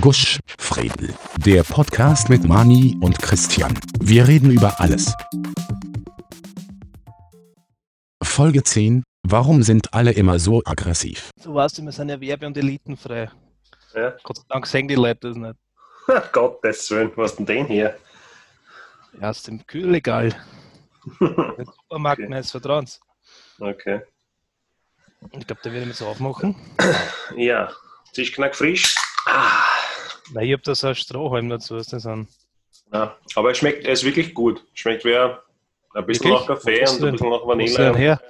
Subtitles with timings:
[0.00, 1.14] Gusch, Fredel.
[1.38, 3.78] Der Podcast mit Mani und Christian.
[4.00, 5.14] Wir reden über alles.
[8.22, 9.02] Folge 10.
[9.22, 11.30] Warum sind alle immer so aggressiv?
[11.42, 13.30] Du weißt, wir sind ja werbe- und elitenfrei.
[13.94, 14.14] Ja.
[14.22, 16.32] Gott sei Dank sehen die Leute das nicht.
[16.32, 17.96] Gottes Willen, was ist denn den hier?
[19.20, 20.34] Ja, aus dem Kühlregal.
[21.20, 22.28] Der Supermarkt Okay.
[22.28, 23.00] meines Vertrauens.
[23.58, 24.02] Okay.
[25.32, 26.54] Ich glaube, der wird jetzt aufmachen.
[27.36, 27.72] Ja,
[28.12, 28.94] Zischknack frisch.
[29.26, 29.64] Ah.
[30.32, 31.76] Nein, ich habe da so einen Strohhalm dazu.
[31.76, 32.28] Was das an?
[32.92, 34.64] Ja, aber es schmeckt, er ist wirklich gut.
[34.74, 35.36] Schmeckt wie ein
[36.06, 36.32] bisschen Wirklich?
[36.32, 38.20] nach Kaffee und ein bisschen nach Vanille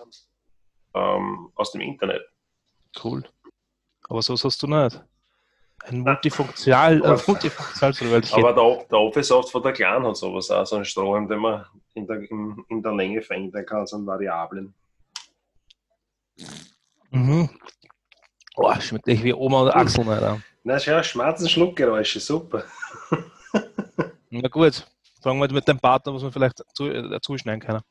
[0.95, 2.23] ähm, aus dem Internet.
[3.03, 3.25] Cool.
[4.09, 5.03] Aber so hast du nicht.
[5.85, 8.45] Ein Multifunktional, äh, Aber- Multifunktionalverwaltchen.
[8.45, 11.67] Aber der, der Office-Soft von der Clan hat sowas auch, so einen Strohhalm, den man
[11.95, 14.75] in der, in, in der Länge verändern kann, so einen Variablen.
[17.11, 17.49] Mhm.
[18.57, 20.43] Oh, schmeckt echt wie Oma oder Axel nicht.
[20.67, 20.73] An.
[20.73, 22.65] Na schau, Schmerzenschluckgeräusche, super.
[24.31, 24.87] Na gut,
[25.23, 27.83] fangen wir mit dem Partner, was wir vielleicht zu, äh, zuschneiden können.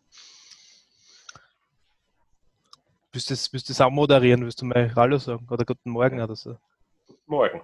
[3.12, 4.44] Willst du das, willst du das auch moderieren?
[4.44, 5.48] Willst du mal Hallo sagen?
[5.50, 6.58] Oder Guten Morgen oder so?
[7.28, 7.62] Morgen.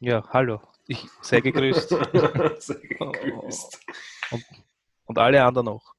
[0.00, 0.60] Ja, hallo.
[0.88, 1.90] Ich sei gegrüßt.
[2.58, 3.80] Sehr gegrüßt.
[5.06, 5.94] Und alle anderen auch.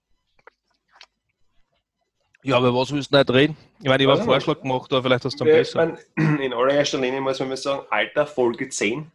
[2.44, 3.56] Ja, aber was willst du nicht reden?
[3.80, 5.98] Ich meine, ich habe einen Vorschlag gemacht, aber vielleicht hast du einen besser.
[6.16, 9.10] man, in allererster Linie muss man mal sagen, Alter, Folge 10.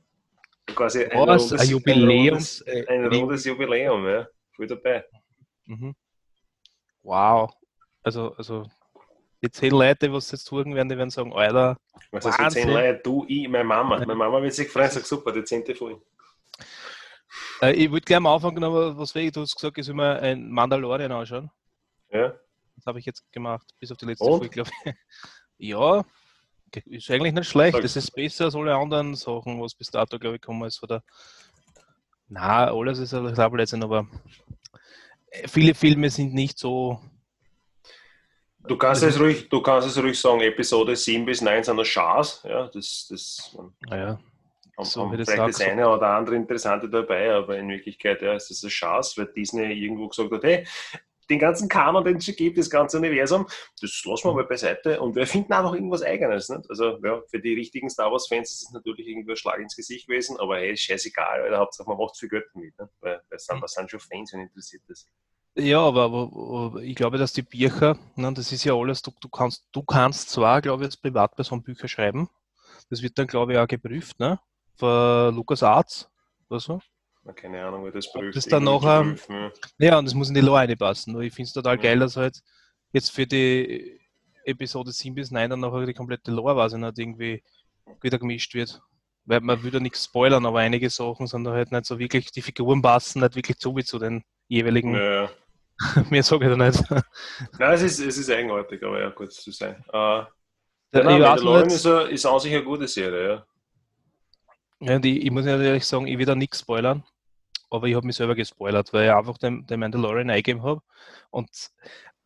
[0.74, 1.50] Quasi ein, Was?
[1.50, 4.26] rundes, Ein Jubiläums- ein, rundes, ein rundes Jubiläum, ja.
[4.54, 5.04] Voll dabei.
[5.66, 5.94] Mhm.
[7.02, 7.50] Wow.
[8.02, 8.66] Also, also
[9.42, 11.76] die zehn Leute, was jetzt tun werden, die werden sagen, Alter,
[12.10, 12.70] Was heißt 10 Wahnsinn.
[12.70, 13.00] Leute?
[13.04, 13.98] Du, ich, meine Mama.
[13.98, 15.74] Meine Mama wird sich freuen, sagt super, die 10.
[15.74, 16.00] Folge.
[17.62, 19.32] äh, ich würde gerne mal anfangen, aber was ich?
[19.32, 21.50] Du hast gesagt, ich soll mir ein Mandalorian anschauen.
[22.10, 22.34] Ja.
[22.78, 24.38] Das habe ich jetzt gemacht, bis auf die letzte Und?
[24.38, 24.94] Folge, glaube ich.
[25.60, 26.04] Ja,
[26.86, 27.82] ist eigentlich nicht schlecht.
[27.82, 30.78] Das ist besser als alle anderen Sachen, was bis dato, glaube ich, gekommen ist.
[30.78, 31.02] Von der
[32.28, 34.06] Na, alles ist Blödsinn, aber
[35.30, 37.00] äh, viele Filme sind nicht so.
[38.68, 41.82] Du kannst, es ruhig, du kannst es ruhig sagen, Episode 7 bis 9 sind eine
[41.82, 42.48] Chance.
[42.48, 43.58] Ja, das, das
[43.88, 44.20] Naja,
[44.76, 48.50] haben, So haben vielleicht das eine oder andere Interessante dabei, aber in Wirklichkeit ja, ist
[48.50, 50.66] das eine Chance, weil Disney irgendwo gesagt hat, hey,
[51.30, 53.46] den ganzen Kanon, den es schon gibt, das ganze Universum,
[53.80, 56.48] das lassen wir mal beiseite und wir finden einfach irgendwas Eigenes.
[56.48, 56.68] Nicht?
[56.68, 60.06] Also ja, für die richtigen Star Wars-Fans ist es natürlich irgendwie ein Schlag ins Gesicht
[60.06, 62.90] gewesen, aber hey, scheißegal, Alter, Hauptsache man macht viel Geld damit, nicht?
[63.00, 65.06] weil das sind, das sind schon Fans, wenn interessiert das.
[65.56, 69.28] Ja, aber, aber, ich glaube, dass die Bücher, ne, das ist ja alles, du, du,
[69.28, 72.28] kannst, du kannst zwar, glaube ich, als Privatperson Bücher schreiben,
[72.90, 74.38] das wird dann, glaube ich, auch geprüft, ne?
[74.76, 76.08] Von Lukas Arzt
[76.48, 76.80] oder so.
[77.34, 78.36] Keine Ahnung, wie das prüft.
[78.36, 79.50] das dann nachher- prüfen, ja.
[79.78, 81.12] Ja, und das muss in die Lore reinpassen.
[81.12, 81.80] Nur ich finde es total Mhm.
[81.82, 82.40] geil, dass halt
[82.92, 84.00] jetzt für die
[84.44, 87.42] Episode 7 bis 9 dann nachher die komplette Lore, weiß ich nicht, irgendwie
[88.00, 88.80] wieder gemischt wird.
[89.26, 92.30] Weil man will ja nichts spoilern, aber einige Sachen sind da halt nicht so wirklich,
[92.32, 95.30] die Figuren passen nicht wirklich zu wie zu den jeweiligen, Ja, ja.
[96.10, 96.82] mehr sage ich da nicht.
[97.58, 99.84] Nein, es ist, es ist eigenartig, aber ja, gut zu sein.
[99.92, 100.28] Äh, Ja,
[100.94, 103.46] ja, ich nein, weiß Mandalorian ist, a- ist an sich eine gute Serie, ja.
[104.80, 107.04] Ja, und ich, ich muss ja ehrlich sagen, ich will da nichts spoilern,
[107.70, 110.82] aber ich habe mich selber gespoilert, weil ich einfach den, den Mandalorian eingegeben habe.
[111.30, 111.50] Und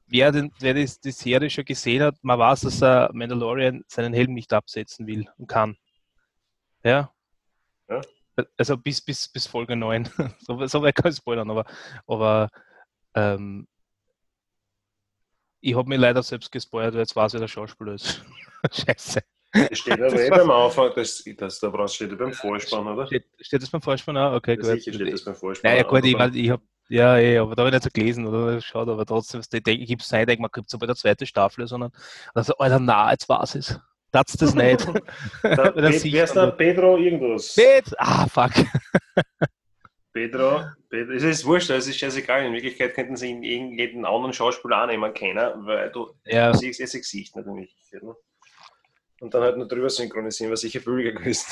[0.06, 4.12] wer, den, wer die, die Serie schon gesehen hat, man weiß, dass er Mandalorian seinen
[4.14, 5.76] Helm nicht absetzen will und kann.
[6.84, 7.12] Ja.
[7.88, 8.00] Ja.
[8.56, 10.08] Also bis, bis, bis Folge 9.
[10.38, 11.64] so, so weit kann ich spoilern, aber,
[12.06, 12.48] aber
[13.14, 13.66] ähm,
[15.60, 18.24] ich habe mich leider selbst gespoilert, weil jetzt weiß ich, wer der Schauspieler ist.
[18.72, 19.22] Scheiße.
[19.52, 23.06] Das steht aber Das eh beim Anfang, das, das da brauchst steht beim Vorspann, oder?
[23.06, 24.34] Steht, steht das beim Vorspann auch?
[24.34, 24.82] Okay, Ja, gut.
[24.82, 25.70] sicher steht das beim Vorspann.
[25.72, 28.26] Naja, gut, ich, mein, ich habe ja, eh, aber da habe ich nicht so gelesen
[28.26, 30.86] oder geschaut, aber trotzdem, ich denke, gebe es nicht, ich denke, man gibt es aber
[30.86, 31.90] der zweite Staffel, sondern
[32.34, 33.52] also, Alter, na, jetzt war es.
[34.10, 34.86] Das das nicht.
[35.42, 35.90] Da, er wer
[36.24, 37.56] ist aber- Pedro irgendwas?
[37.56, 37.94] Nicht?
[37.98, 38.50] Ah, fuck.
[40.12, 42.44] Pedro, Pedro, es ist wurscht, es ist scheißegal.
[42.44, 46.84] In Wirklichkeit könnten sie jeden anderen Schauspieler auch nehmen können, weil du Ja, siehst eh
[46.86, 48.02] sein Gesicht Wirklichkeit.
[48.02, 48.14] Ne?
[49.22, 51.46] Und dann halt nur drüber synchronisieren, was sicher billiger gewesen.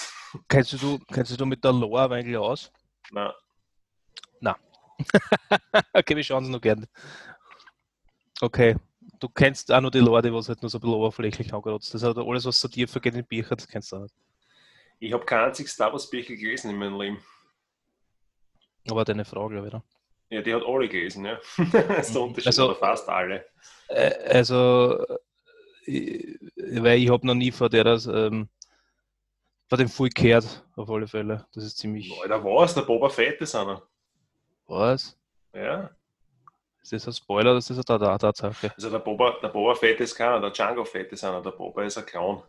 [0.48, 2.72] kennst du, kennst du mit der Lore eigentlich aus?
[3.12, 3.30] Nein.
[5.94, 6.86] okay, wir schauen es noch gerne.
[8.42, 8.76] Okay,
[9.20, 11.94] du kennst auch nur die Lore, die was halt nur so ein bisschen oberflächlich angerotzt.
[11.94, 14.14] Das hat alles, was so tiefer geht in Bücher, das kennst du auch nicht.
[14.98, 17.24] Ich habe kein einziges Star Wars Bücher gelesen in meinem Leben.
[18.90, 19.74] Aber deine Frage, glaube ich.
[19.74, 19.84] oder?
[20.28, 21.38] Ja, die hat alle gelesen, ja.
[21.98, 23.46] ist Unterschied, Also- oder fast alle.
[23.88, 25.06] Äh, Also,
[26.80, 28.48] weil ich habe noch nie vor der das, ähm,
[29.68, 31.46] vor dem Full gehört, auf alle Fälle.
[31.52, 32.12] Das ist ziemlich.
[32.22, 32.74] Alter, was?
[32.74, 33.82] Der Boba Fett ist einer.
[34.66, 35.16] Was?
[35.54, 35.90] Ja.
[36.82, 38.72] Ist das ein Spoiler oder ist das eine Tat- Tatsache?
[38.74, 41.84] Also der Boba, der Boba Fett ist keiner, der Django Fett ist einer, der Boba
[41.84, 42.42] ist ein Clown.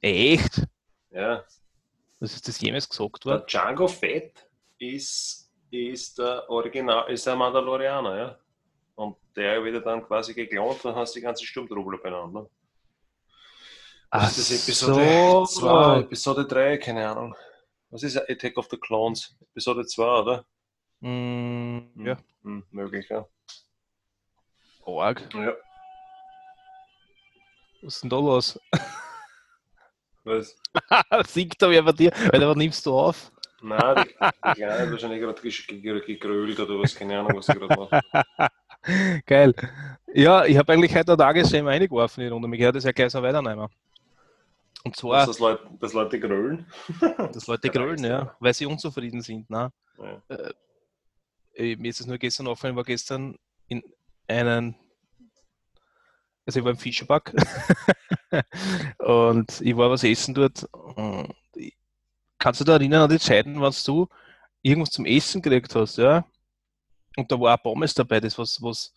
[0.00, 0.66] Echt?
[1.10, 1.44] Ja.
[2.20, 3.44] Das ist das jemals gesagt Der worden?
[3.46, 4.48] Django Fett
[4.78, 8.38] ist, ist der Original, ist der Mandalorianer, ja.
[8.96, 12.48] Und der wird dann quasi geklont, dann hast du die ganze Sturmtruppler benannt.
[14.16, 15.44] Ach Das ist Episode so.
[15.60, 17.34] 2, Episode 3, keine Ahnung.
[17.90, 19.34] Was ist Attack of the Clones?
[19.50, 20.44] Episode 2, oder?
[21.00, 23.26] Mm, ja, Hm, möglich, ja.
[24.86, 25.20] arg.
[25.34, 25.52] ja.
[27.82, 28.60] Was ist denn da los?
[30.22, 30.56] Was?
[31.26, 32.12] Singt da wer bei dir?
[32.32, 33.32] Alter, was nimmst du auf?
[33.62, 34.14] Nein, die,
[34.54, 35.20] Kleine hat wahrscheinlich
[35.82, 39.26] gerade gegrölt oder was, keine Ahnung, was sie gerade macht.
[39.26, 39.54] Geil.
[40.14, 42.46] Ja, ich habe eigentlich heute ein Tagesschema eingeworfen in die Runde.
[42.46, 43.68] Mich gehört das ja gleich so weiternehmen.
[44.84, 46.66] Und zwar, Dass, das Leute, dass Leute grölen.
[47.32, 49.48] dass Leute grölen, ja, weil sie unzufrieden sind.
[49.48, 49.72] Ne?
[49.98, 50.22] Ja.
[51.54, 53.38] Äh, mir ist es nur gestern aufgefallen, ich war gestern
[53.68, 53.82] in
[54.28, 54.74] einen,
[56.44, 57.32] also ich war im Fischeback
[58.98, 60.68] und ich war was essen dort.
[62.38, 64.08] Kannst du dich erinnern an die Zeiten, wenn du
[64.60, 66.26] irgendwas zum Essen gekriegt hast, ja?
[67.16, 68.92] Und da war auch Pommes dabei, das was, was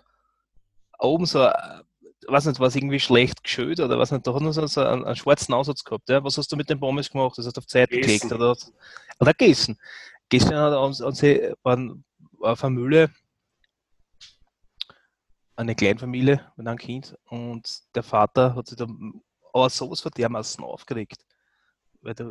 [0.99, 1.83] oben so, äh,
[2.27, 5.15] weiß nicht, was irgendwie schlecht geschölt oder was nicht, da hat man so, einen, einen
[5.15, 6.23] schwarzen Aussatz gehabt, ja?
[6.23, 7.37] Was hast du mit den Pommes gemacht?
[7.37, 8.55] Das hast du auf Seite gelegt oder,
[9.19, 9.77] oder gegessen?
[10.29, 11.21] Gestern hat uns, uns
[11.63, 12.03] waren
[12.41, 13.09] auf einer Mühle
[15.55, 18.87] eine Kleinfamilie mit einem Kind und der Vater hat sich da
[19.53, 21.25] aber sowas von dermaßen aufgeregt,
[22.01, 22.29] weil da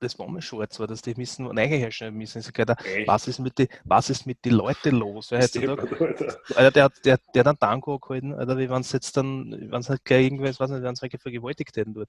[0.00, 2.40] das Bombe schwarz war, dass die müssen reinherrschen müssen.
[2.40, 3.06] Ich Echt?
[3.06, 5.30] was ist mit die, was ist mit den Leuten los?
[5.30, 6.70] Weil heutzutage, Alter.
[6.70, 9.88] Der, hat- der, der einen Tango gehalten, Alter, wie wenn es jetzt dann, wenn es
[9.90, 12.08] halt gleich irgendwas, weiß nicht, wenn es halt vergewaltigt hätten dort.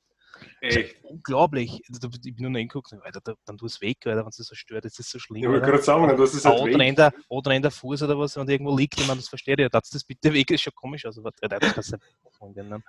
[0.61, 1.03] Echt?
[1.03, 1.81] Unglaublich.
[1.93, 4.55] Also, Ich bin nur reingeguckt, Alter, da, dann tu es weg, Alter, wenn es so
[4.55, 5.43] stört, das ist so schlimm.
[5.43, 6.87] Ich wollte gerade sagen, hast es halt Oder weg.
[6.87, 9.55] in, der, oder in der Fuß oder was, wenn irgendwo liegt, ich meine, das verstehe
[9.55, 9.69] ich ja.
[9.69, 11.05] Das das bitte weg, ist schon komisch.
[11.05, 12.81] Also, Alter, das kannst du nicht machen, ne?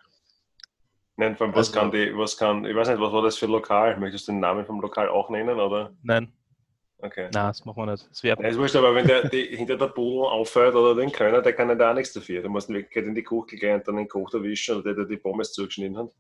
[1.17, 3.37] Nein, vor allem, was Also- kann die, was kann, ich weiß nicht, was war das
[3.39, 3.99] für ein Lokal?
[3.99, 5.93] Möchtest du den Namen vom Lokal auch nennen, oder?
[6.03, 6.33] Nein,
[6.99, 7.25] Okay.
[7.25, 8.09] nein, das machen wir nicht.
[8.11, 11.13] Das wäre Ja, ist wurscht, aber wenn der die, hinter der Pudel auffällt oder den
[11.13, 12.43] Kölner, der kann ja da auch nichts dafür.
[12.43, 14.95] Du musst in Wirklichkeit in die Kuchel gehen und dann den Koch erwischen oder der,
[14.95, 16.11] der die Pommes zugeschnitten hat.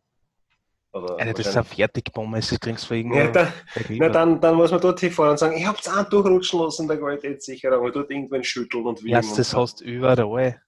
[0.95, 3.33] Oder Alter, das ist eine Fertigbombe, das kriegst du für ja, irgendwo.
[3.33, 3.53] dann,
[3.91, 6.99] na, dann, dann muss man dort hinfahren und sagen, ich hab's auch durchrutschen lassen, der
[6.99, 9.35] Qualitätssicherung, und dort irgendwann schütteln und Ja, wiegen.
[9.37, 10.61] das hast du überall.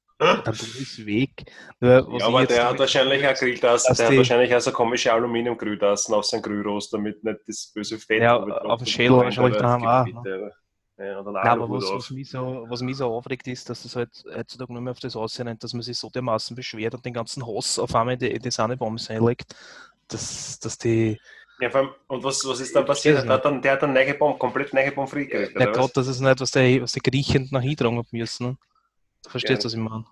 [0.44, 1.44] Dann es weg.
[1.81, 6.15] Nur, ja, aber der hat wahrscheinlich auch Grilltassen, der hat wahrscheinlich auch so komische Aluminium-Grilltassen
[6.15, 8.91] auf seinen Grillrost, damit nicht das böse Fett Ja, auf dem ist.
[8.91, 9.87] Schädel wahrscheinlich Oder daheim
[10.17, 10.53] auch, oder?
[10.97, 14.11] Ja, Nein, aber was, was, mich so, was mich so aufregt, ist, dass das halt
[14.32, 17.44] heutzutage nur mehr auf das aussehen, dass man sich so dermaßen beschwert und den ganzen
[17.44, 19.56] Hass auf einmal in die, in die Sahnebombe reinlegt,
[20.06, 21.19] dass, dass die.
[21.61, 23.25] Ja, allem, und was, was ist dann passiert?
[23.25, 26.06] Der hat dann, der hat dann neue Bombe, komplett neue Bombe gekriegt, Ja, Gott, das
[26.06, 28.47] ist nicht, was die, was die Griechen nach hintragen haben müssen.
[28.47, 28.56] Ne?
[29.25, 29.67] Du verstehst, Ja.
[29.67, 30.05] was ich meine?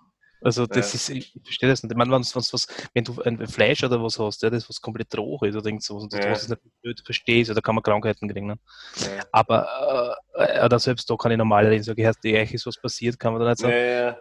[0.43, 0.95] Also, das Ja.
[0.97, 1.91] ist, ich verstehe das nicht.
[1.91, 4.81] Ich meine, wenn's, wenn's was, wenn du ein Fleisch oder was hast, ja, das was
[4.81, 6.55] komplett roh ist oder irgend sowas, und das Ja.
[6.55, 8.47] nicht blöd verstehst, da kann man Krankheiten kriegen.
[8.47, 8.55] Ne?
[8.97, 9.23] Ja.
[9.31, 12.79] Aber, äh, oder selbst da kann ich normal reden, sage ich, heißt, euch ist was
[12.79, 13.73] passiert, kann man da nicht sagen.
[13.73, 14.17] ja.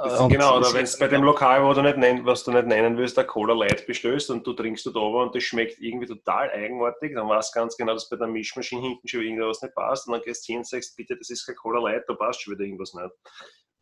[0.00, 2.52] Das, Und genau, oder wenn es bei dem Lokal, wo du nicht nennen, was du
[2.52, 5.80] nicht nennen willst, der Cola Light bestößt und du trinkst dort oben und das schmeckt
[5.80, 9.60] irgendwie total eigenartig, dann weißt du ganz genau, dass bei der Mischmaschine hinten schon irgendwas
[9.60, 12.04] nicht passt und dann gehst du hin und sagst, bitte, das ist kein Cola Light,
[12.06, 13.10] da passt schon wieder irgendwas nicht.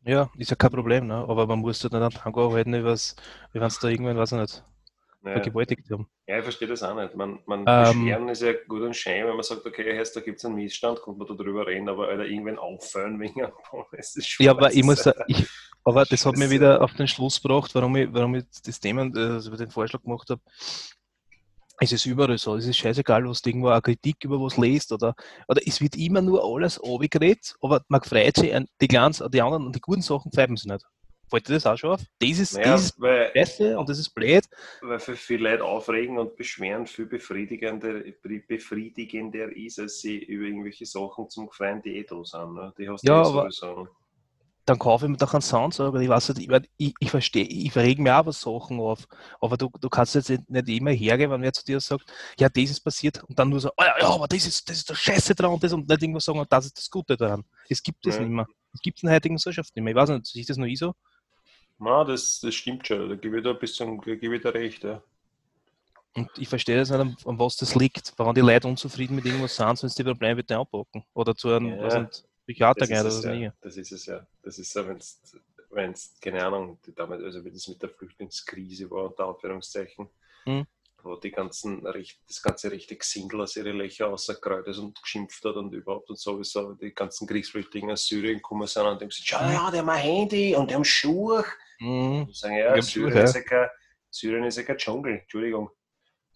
[0.06, 1.14] Ja, ist ja kein Problem, ne?
[1.16, 4.38] aber man muss dort nicht an Tango halten, wie wenn es da irgendwann, weiß ich
[4.38, 4.64] nicht,
[5.32, 6.08] vergewaltigt haben.
[6.28, 7.14] ja ich verstehe das auch nicht.
[7.16, 10.20] Man, man Ähm, beschweren ist ja gut und schön, wenn man sagt, okay, jetzt, da
[10.20, 13.52] gibt es einen Missstand, kommt man da drüber reden, aber Alter, irgendwann auffallen wegen einem
[13.92, 14.46] ist schwarz.
[14.46, 15.48] Ja, aber ich muss, sa- ich,
[15.84, 16.50] aber das hat Scheiße.
[16.50, 20.30] wieder auf den Schluss gebracht, warum ich, warum ich das Thema, also den Vorschlag gemacht
[20.30, 20.40] habe.
[21.78, 24.92] Es ist überall so, es ist scheißegal, was du irgendwo eine Kritik über was liest
[24.92, 25.14] oder,
[25.46, 29.42] oder es wird immer nur alles abgeredet, aber man freut sich an die kleinen, die
[29.42, 30.84] anderen, die guten Sachen pfeifen sie nicht.
[31.28, 32.00] Fällt dir das auch schon auf?
[32.20, 34.44] Das ist, naja, das ist weil, scheiße und das ist blöd.
[34.80, 38.02] weil für viele Leute aufregen und beschweren viel befriedigender,
[38.46, 42.54] befriedigender ist, als sie über irgendwelche Sachen zum Gefreien, die eh da sind.
[42.54, 42.72] Ne?
[42.78, 43.88] Die hast du Ja, eh aber- sowieso.
[44.66, 46.00] Dann kaufe ich mir doch einen Soundsager.
[46.00, 49.06] Ich weiß nicht, ich, ich, ich verstehe, ich reg mir auch was Sachen auf.
[49.40, 52.70] Aber du, du kannst jetzt nicht immer hergehen, wenn wer zu dir sagt, ja, das
[52.70, 54.94] ist passiert und dann nur so, oh ja, ja, aber das ist, das ist der
[54.96, 57.44] Scheiße dran und das und nicht irgendwas sagen, das ist das Gute daran.
[57.68, 58.20] Es gibt es Ja.
[58.20, 58.46] nicht mehr.
[58.74, 59.92] Es gibt es in der heutigen Gesellschaft nicht mehr.
[59.92, 60.94] Ich weiß nicht, ich das nur ich so?
[61.78, 64.50] Na, das, das stimmt schon, da gebe ich da ein bisschen da gebe ich da
[64.50, 64.84] recht.
[64.84, 65.02] Ja.
[66.14, 68.12] Und ich verstehe das nicht, an, an was das liegt.
[68.16, 71.04] Warum die Leute unzufrieden mit irgendwas sind, sonst die Probleme bitte anpacken.
[71.14, 73.52] Oder zu einem, Ja, weiß nicht, Psychiater Das, oder es was ja.
[73.60, 74.26] das ist es ja.
[74.42, 74.88] Das ist ja,
[75.70, 80.08] wenn es, keine Ahnung, die damals, also wie das mit der Flüchtlingskrise war, unter Anführungszeichen,
[80.46, 80.64] Hm.
[81.02, 85.72] wo die ganzen, das ganze rechte Xingel aus ihre Löcher ist und geschimpft hat und
[85.72, 89.70] überhaupt und sowieso die ganzen Kriegsflüchtlinge aus Syrien gekommen sind und dem gesagt, schau, ja,
[89.72, 91.44] die haben ein Handy und die haben Schuhe.
[91.80, 92.22] Mhm.
[92.22, 93.68] Und sagen, ja, Syrien, Schuhe, ist ja kein,
[94.08, 95.70] Syrien ist ja kein Dschungel, Entschuldigung.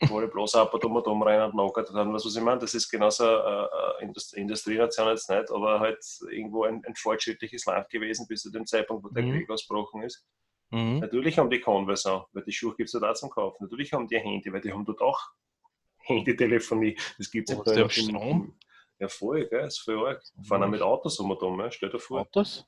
[0.09, 2.13] Wo ich bloß ab und um und um rein und knockert haben.
[2.13, 3.69] Was, was ich meine, das ist genauso eine
[4.01, 8.51] äh, äh, Industrienation jetzt nicht, aber halt irgendwo ein, ein, fortschrittliches Land gewesen bis zu
[8.51, 9.33] dem Zeitpunkt, wo der mhm.
[9.33, 10.25] Krieg ausgebrochen ist.
[10.71, 11.01] Mhm.
[11.01, 13.65] Natürlich haben die Converse auch, weil die Schuhe gibt es ja da zum Kaufen.
[13.65, 15.21] Natürlich haben die ein Handy, weil die haben dort auch
[15.99, 16.97] Handytelefonie.
[17.19, 18.57] Das gibt es ja da Strom.
[18.99, 19.63] Ja, voll, gell?
[19.63, 20.23] Das ist voll arg.
[20.43, 21.71] Fahren auch mit Autos um und um, ja?
[21.71, 22.21] stell dir vor.
[22.21, 22.67] Autos?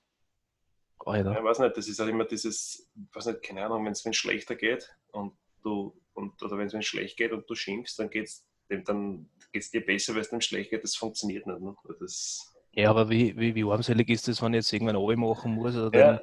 [1.07, 1.33] Alter.
[1.33, 3.93] Ja, ich weiß nicht, das ist auch immer dieses, ich weiß nicht, keine Ahnung, wenn
[3.93, 8.11] es schlechter geht und du, und, oder wenn es schlecht geht und du schimpfst, dann
[8.11, 10.83] geht es dann geht's dir besser, weil es dem schlecht geht.
[10.83, 11.61] Das funktioniert nicht.
[11.61, 11.75] Ne?
[12.01, 15.55] Das, ja, aber wie, wie, wie armselig ist das, wenn ich jetzt irgendwann oben machen
[15.55, 15.77] muss?
[15.77, 16.23] Oder dann, ja,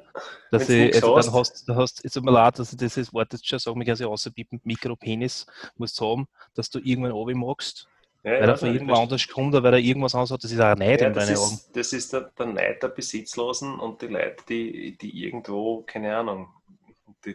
[0.50, 3.46] dass ich, also dann hast, du hast, jetzt mir leid, dass ich das Wort jetzt
[3.46, 7.88] schon sagen, mich also außerbieten, Mikropenis musst du haben, dass du irgendwann oben magst.
[8.24, 10.52] Ja, weil ja, er von irgendwo anders kommt oder weil er irgendwas anderes hat, das
[10.52, 11.58] ist auch Neid ja, in deinen Augen.
[11.72, 16.48] Das ist der, der Neid der Besitzlosen und die Leute, die, die irgendwo, keine Ahnung,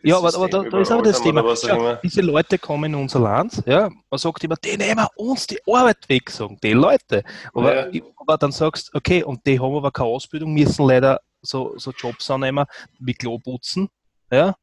[0.04, 1.56] ja, aber, aber da, da, ist aber das Thema.
[1.56, 5.60] Schau, diese Leute kommen in unser Land, ja, man sagt immer, die nehmen uns die
[5.68, 7.24] Arbeit weg, sagen die Leute.
[7.54, 8.02] Aber, ja.
[8.18, 11.92] aber dann sagst du, okay, und die haben aber keine Ausbildung, müssen leider so, so
[11.92, 12.66] Jobs annehmen
[13.00, 13.90] wie Kloputzen,
[14.32, 14.56] ja,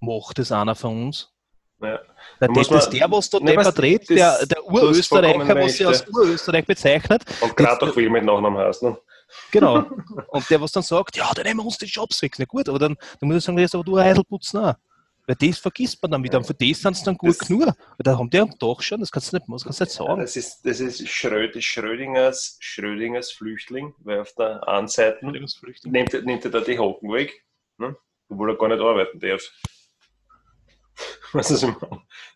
[0.00, 1.32] macht das einer von uns.
[1.80, 2.00] Ja.
[2.40, 6.64] Da das ist der, was da ne, vertritt, der, der Urösterreicher, was sich als Urösterreich
[6.66, 7.22] bezeichnet.
[7.40, 8.96] Und gerade auch viel mit Nachnamen heißt, ne?
[9.50, 9.86] Genau.
[10.28, 12.34] Und der, was dann sagt, ja, dann nehmen wir uns die Jobs weg.
[12.38, 14.74] Na gut, aber dann, dann muss ich sagen, jetzt aber du Heidel putzen auch.
[15.26, 16.38] Weil das vergisst man dann wieder.
[16.38, 17.66] Und für das sind sie dann gut das, genug.
[17.66, 19.92] Weil da haben die am Tag schon, das kannst du nicht, das kannst du nicht
[19.92, 20.10] sagen.
[20.10, 26.44] Ja, das ist, das ist Schrödingers, Schrödingers Flüchtling, weil auf der einen Seite nimmt, nimmt
[26.44, 27.44] er da die Hocken weg,
[27.78, 27.96] ne?
[28.28, 29.42] obwohl er gar nicht arbeiten darf.
[31.32, 31.66] Was ist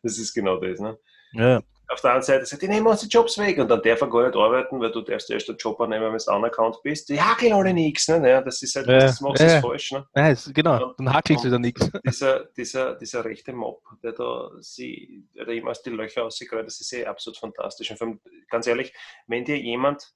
[0.03, 0.81] Das ist genau das.
[0.81, 0.99] Ne?
[1.33, 4.01] Ja auf der anderen Seite sagt, die nehmen uns die Jobs weg und dann darf
[4.01, 7.09] er gar nicht arbeiten, weil du darfst erst den Job annehmen, wenn du anerkannt bist.
[7.09, 8.07] Die hakeln alle nichts.
[8.07, 8.21] Ne?
[8.21, 9.61] Naja, das ist halt, ja, das machst du ja.
[9.61, 9.91] falsch.
[9.91, 10.07] Ne?
[10.15, 11.91] Ja, genau, dann hakelst du wieder nichts.
[12.07, 16.51] Dieser, dieser, dieser rechte Mob, der da, sie, der da immer aus die Löcher aussieht,
[16.53, 17.91] das ist eh absolut fantastisch.
[18.01, 18.93] Und ganz ehrlich,
[19.27, 20.15] wenn dir jemand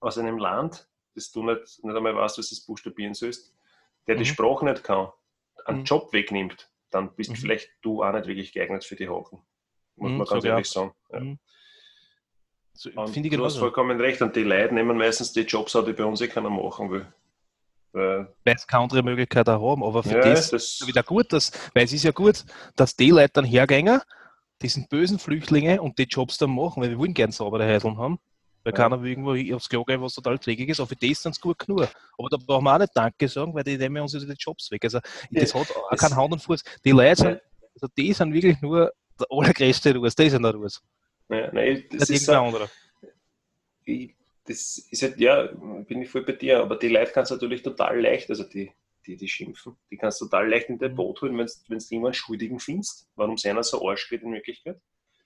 [0.00, 3.54] aus einem Land, das du nicht, nicht einmal weißt, was das buchstabieren sollst,
[4.08, 4.20] der mhm.
[4.20, 5.10] die Sprache nicht kann,
[5.64, 5.84] einen mhm.
[5.84, 7.36] Job wegnimmt, dann bist mhm.
[7.36, 9.44] vielleicht du auch nicht wirklich geeignet für die Haken
[10.02, 10.92] muss mhm, man ganz ehrlich sagen.
[11.12, 11.20] Ja.
[11.20, 11.38] Mhm.
[12.74, 14.22] So, Finde ich du hast vollkommen recht.
[14.22, 17.06] Und die Leute nehmen meistens die Jobs auch, die bei uns eh keiner machen will.
[17.92, 19.84] Weil es keine andere Möglichkeit auch haben.
[19.84, 22.44] Aber für ja, das, das ist wieder gut, dass, weil es ist ja gut,
[22.74, 24.00] dass die Leute dann hergehen,
[24.62, 28.18] diesen bösen Flüchtlinge und die Jobs dann machen, weil wir wollen gerne saubere Heideln haben.
[28.64, 28.76] Weil ja.
[28.76, 31.40] keiner will irgendwo aufs Klo gehen, was total trägig ist, aber für das sind es
[31.40, 31.88] gut genug.
[32.16, 34.84] Aber da brauchen wir auch nicht Danke sagen, weil die nehmen uns die Jobs weg.
[34.84, 36.62] Also das hat auch keinen Hand und Fuß.
[36.84, 37.40] Die Leute sind,
[37.74, 38.92] also die sind wirklich nur
[39.22, 40.82] der allergrößte Ruß, der ist ja der Ruß.
[41.28, 42.70] Ja, nein, das, das ist ein anderer.
[44.44, 45.46] Das ist halt, ja,
[45.86, 48.72] bin ich voll bei dir, aber die Leute kannst du natürlich total leicht, also die,
[49.06, 50.96] die, die schimpfen, die kannst du total leicht in dein mhm.
[50.96, 54.80] Boot holen, wenn du jemanden Schuldigen findest, warum sie einer so Arsch geht in Wirklichkeit.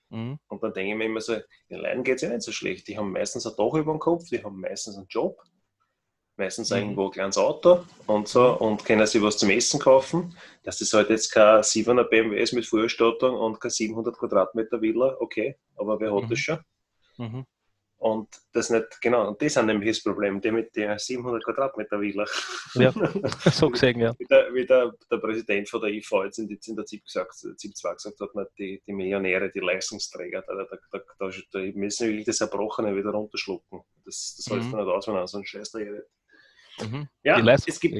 [0.09, 0.39] Mhm.
[0.47, 1.35] Und dann denke ich mir immer so,
[1.69, 2.87] den Leuten geht es ja nicht so schlecht.
[2.87, 5.41] Die haben meistens ein Dach über dem Kopf, die haben meistens einen Job,
[6.37, 6.77] meistens mhm.
[6.77, 10.35] irgendwo ein kleines Auto und so und können sich was zum Essen kaufen.
[10.63, 15.15] Dass das halt jetzt kein 7er BMW ist mit Vollausstattung und kein 700 Quadratmeter Villa,
[15.19, 16.29] okay, aber wer hat mhm.
[16.29, 16.59] das schon?
[17.17, 17.45] Mhm.
[17.99, 21.99] Und das nicht, genau, und das ist nämlich das Problem, die mit der 700 Quadratmeter
[21.99, 22.25] Villa.
[22.75, 22.93] Ja,
[23.51, 24.13] so gesehen, ja.
[24.19, 27.75] Wie, der, wie der, der, Präsident von der IV jetzt in, der ZIP, gesagt, ZIP
[27.75, 32.39] 2 gesagt hat, die, die Millionäre, die Leistungsträger, da, da, da, da, müssen wirklich das
[32.39, 33.81] Erbrochene wieder runterschlucken.
[34.05, 34.61] Das, das mhm.
[34.61, 35.79] hilft nicht aus, wenn er so ein Scheiß da
[36.81, 37.07] Mhm.
[37.23, 37.95] Ja, es gibt,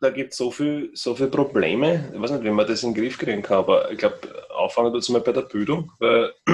[0.00, 2.10] da gibt es so viele so viel Probleme.
[2.12, 4.18] Ich weiß nicht, wie man das in den Griff kriegen kann, aber ich glaube,
[4.50, 6.34] auffangen tut es mal bei der Bildung, weil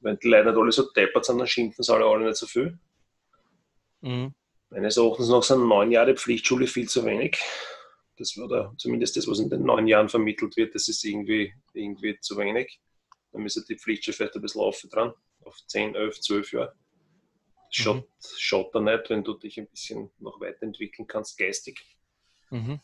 [0.00, 2.46] wenn die Leute nicht alle so deppert sind, dann schimpfen sie alle, alle nicht so
[2.46, 2.78] viel.
[4.00, 4.32] Mhm.
[4.70, 7.38] Meines Erachtens noch sind neun Jahre Pflichtschule viel zu wenig.
[8.16, 11.54] Das war da zumindest das, was in den neun Jahren vermittelt wird, das ist irgendwie,
[11.72, 12.80] irgendwie zu wenig.
[13.32, 15.12] Da müsste die Pflichtschule vielleicht ein bisschen laufen dran,
[15.44, 16.74] auf 10, 11, 12 Jahre.
[17.70, 18.84] Schaut, mhm.
[18.84, 21.84] nicht, wenn du dich ein bisschen noch weiterentwickeln kannst, geistig.
[22.50, 22.80] Mhm.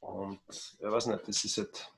[0.00, 1.90] Und ich weiß nicht, das ist halt.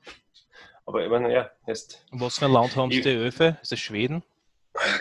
[0.85, 2.05] Aber ich meine, ja, jetzt.
[2.11, 3.57] Und was für ein Land haben die Öfe?
[3.61, 4.23] Ist das Schweden?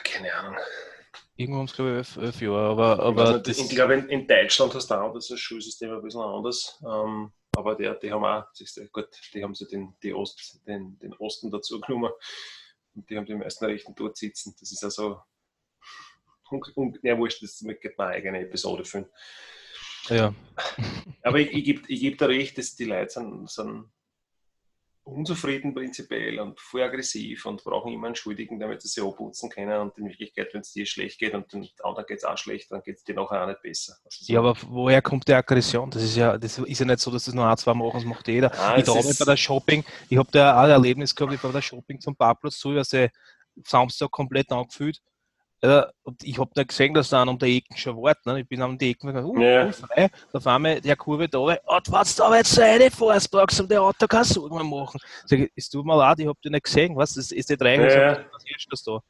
[0.04, 0.56] Keine Ahnung.
[1.36, 2.68] Irgendwo haben sie, glaube ich, elf, Jahre.
[2.68, 6.20] Aber, aber nicht, ich glaube, in, in, Deutschland hast du auch das Schulsystem ein bisschen
[6.20, 6.78] anders.
[6.86, 8.44] Ähm, aber die, die haben auch,
[8.92, 12.12] gut, die haben sie den, die Ost, den, den Osten dazu genommen.
[12.94, 14.54] Und die haben die meisten Rechten dort sitzen.
[14.60, 15.20] Das ist also
[16.50, 19.08] und, ja, wurscht, das gibt eine eigene Episode für.
[20.08, 20.34] Ja.
[21.22, 23.90] Aber ich, ich gebe ich geb da recht, dass die Leute sind, sind
[25.04, 29.80] unzufrieden prinzipiell und voll aggressiv und brauchen immer einen Schuldigen, damit sie sich abputzen können.
[29.80, 32.70] Und in Wirklichkeit, wenn es dir schlecht geht und den anderen geht es auch schlecht,
[32.70, 33.96] dann geht es dir nachher auch nicht besser.
[34.04, 35.90] Also so ja, aber woher kommt die Aggression?
[35.90, 38.04] Das ist ja, das ist ja nicht so, dass das nur ein, zwei machen, das
[38.04, 38.52] macht jeder.
[38.58, 41.50] Ah, ich glaube bei der Shopping, ich habe da auch ein Erlebnis gehabt, ich war
[41.50, 43.06] bei der Shopping zum Parkplatz zu, also
[43.64, 45.00] Samstag komplett angefühlt.
[45.62, 48.24] Und ich habe nicht gesehen, dass da an der Ecken schon wartet.
[48.24, 48.40] Ne?
[48.40, 49.70] Ich bin an der Ecken gegangen, uh, Ja.
[49.70, 50.08] voll frei.
[50.32, 53.68] Da auf einmal der Kurve da, und wenn du da jetzt so reinfährst, brauchst um
[53.68, 54.98] der Auto keine Sorgen mehr machen.
[55.26, 56.96] Sag ich, es tut mir leid, ich habe dich nicht gesehen.
[56.96, 57.14] Was?
[57.14, 59.00] Das ist die drei Ja, was ist das da?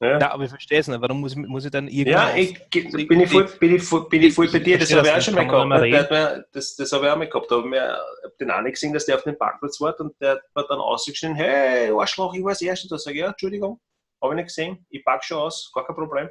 [0.00, 0.18] Ja.
[0.20, 1.00] Ja, aber ich verstehe es nicht.
[1.00, 2.28] Warum muss ich, muss ich dann irgendwann.
[2.28, 5.08] Ja, ich, bin, ich voll, bin, ich voll, bin ich voll bei dir, das habe
[5.08, 5.42] ich auch schon mal
[5.80, 6.10] nicht, gehabt.
[6.12, 7.50] man nicht das, das habe ich auch mal gehabt.
[7.50, 10.14] Da habe ich mir- hab den einen gesehen, dass der auf dem Parkplatz war und
[10.20, 12.86] der hat dann ausgeschrien, hey, Arschloch, ich war das Erste.
[12.86, 13.80] Da sage ich, ja, Entschuldigung,
[14.22, 16.28] habe ich nicht gesehen, ich park schon aus, gar kein Problem.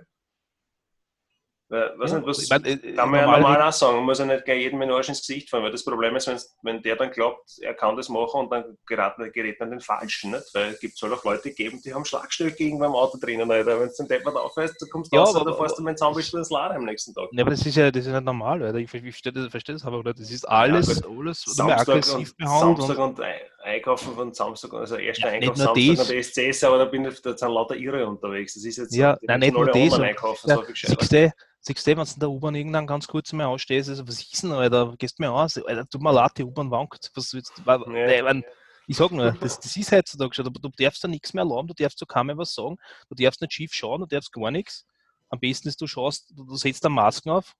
[1.70, 4.20] Weiß Ja, nicht, was, ich mein, äh, kann man ja normal- auch sagen, man muss
[4.20, 7.12] ja nicht gleich jedem Arsch ins Gesicht fahren, weil das Problem ist, wenn der dann
[7.12, 10.46] glaubt, er kann das machen und dann geraten, gerät man den Falschen, nicht?
[10.54, 13.82] weil es gibt soll auch Leute geben, die haben Schlagstöcke irgendwo im Auto drinnen, Alter.
[13.82, 15.96] wenn du den Deppert aufhörst, dann kommst du Ja, raus aber- dann fährst du mit
[15.96, 17.28] dem Zahnbüchel ins Laden am nächsten Tag.
[17.34, 18.78] Ja, aber das ist ja, das ist nicht normal, Alter.
[18.78, 20.20] Ich, verstehe das, verstehe das aber nicht.
[20.22, 22.78] Das ist alles, Ja, alles oder Samstag aggressiv und, behandelt.
[22.78, 26.78] Samstag Und, und Ei- Einkaufen von Samstag, also erster Ja, Einkauf Samstag und SCS, aber
[26.78, 28.54] da, bin ich, da sind lauter Irre unterwegs.
[28.54, 31.34] Das ist jetzt Ja, nein, nicht nur das, einkaufen, ja, so viel.
[31.60, 34.22] Siehst du, du, wenn du in der U-Bahn irgendwann ganz kurz mal ausstehst, also, was
[34.22, 34.96] ist denn, Alter?
[34.98, 37.12] Gehst mir aus, Alter, tut mir leid, die U-Bahn wankt.
[37.16, 37.62] Was willst du?
[37.66, 37.78] Ja.
[37.88, 38.44] nee, wenn,
[38.88, 41.68] ich sag nur, das, das ist heutzutage schon, aber du darfst da nichts mehr erlauben,
[41.68, 42.78] du darfst zu keinem was sagen,
[43.10, 44.86] du darfst nicht schief schauen, du darfst gar nichts.
[45.30, 47.54] Am besten ist, du schaust, du, du setzt da Masken auf,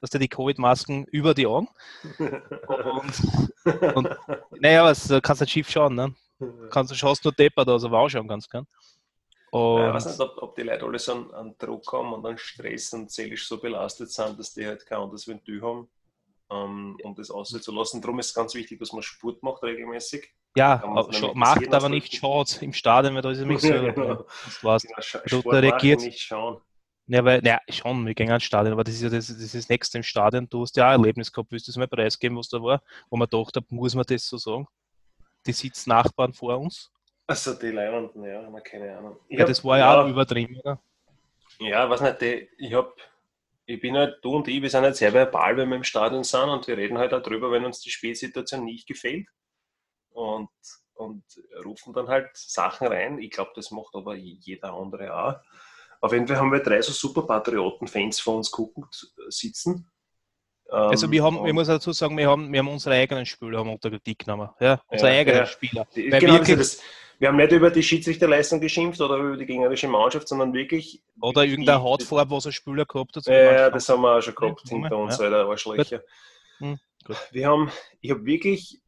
[0.00, 1.68] dass dir die Covid-Masken über die Augen.
[2.18, 4.08] Und, und
[4.60, 6.14] naja, was, du kannst nicht schief schauen, ne?
[6.70, 8.64] kannst du schaust nur deppert aus, aber auch kannst, gell?
[9.54, 12.38] Und, ich weiß nicht, ob, ob die Leute alle so einen, Druck haben und einen
[12.38, 15.88] Stress und seelisch so belastet sind, dass die halt kein anderes Ventil haben,
[16.50, 18.00] ähm, um das auszulassen.
[18.00, 20.32] Darum ist es ganz wichtig, dass man Sport macht regelmäßig.
[20.56, 20.78] ja,
[21.10, 23.68] das macht aber nicht schaut im Stadion, weil da ist so.
[23.68, 24.14] Ja, genau.
[24.44, 24.82] Das war's.
[24.84, 26.62] Genau, Sch- Du- Sport da reagiert- nicht schauen.
[27.08, 29.54] Ja, weil, ja, schon, wir gehen ans Stadion, aber das ist ja das, das, ist
[29.54, 30.48] das nächste im Stadion.
[30.48, 32.80] Du hast ja auch ein Erlebnis gehabt, willst du das mal preisgeben, was da war,
[33.10, 34.66] wo man dachte, muss man das so sagen?
[35.44, 36.90] Die Sitznachbarn vor uns.
[37.26, 39.16] Also die Leihwanden, ja, haben wir keine Ahnung.
[39.28, 40.80] Ich Ja, hab- das war ja, auch übertrieben, oder?
[41.60, 42.94] Ja, weiß nicht, die, ich hab,
[43.66, 46.24] ich bin halt, du und ich, wir sind halt sehr verbal, wenn wir im Stadion
[46.24, 49.26] sind und wir reden halt auch drüber, wenn uns die Spielsituation nicht gefällt
[50.10, 50.48] und,
[50.94, 51.24] und
[51.64, 53.18] rufen dann halt Sachen rein.
[53.18, 55.34] Ich glaube, das macht aber jeder andere auch.
[56.00, 59.88] Auf jeden Fall haben wir drei so super Patrioten-Fans vor uns guckend sitzen.
[60.68, 63.24] Also Ähm, wir haben, und ich muss dazu sagen, wir haben, wir haben unsere eigenen
[63.26, 64.48] Spieler haben unter Kritik genommen.
[64.58, 65.46] Ja, unsere Ja, eigenen ja.
[65.46, 65.86] Spieler.
[65.94, 66.84] Die- Weil genau, wirklich- ist das.
[67.22, 71.04] Wir haben nicht über die Schiedsrichterleistung geschimpft oder über die gegnerische Mannschaft, sondern wirklich.
[71.20, 73.26] Oder irgendeine Hautfarbe, was ein Spieler gehabt hat.
[73.26, 75.26] Ja, ja, das haben wir auch schon gehabt Ja, hinter uns, ja.
[75.26, 76.02] Alter, Arschlöcher.
[76.58, 77.16] Hm, gut.
[77.30, 78.80] Wir haben, ich habe wirklich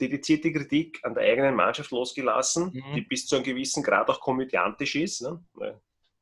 [0.00, 2.94] dedizierte Kritik an der eigenen Mannschaft losgelassen, Mhm.
[2.94, 5.20] die bis zu einem gewissen Grad auch komödiantisch ist.
[5.20, 5.44] Ne?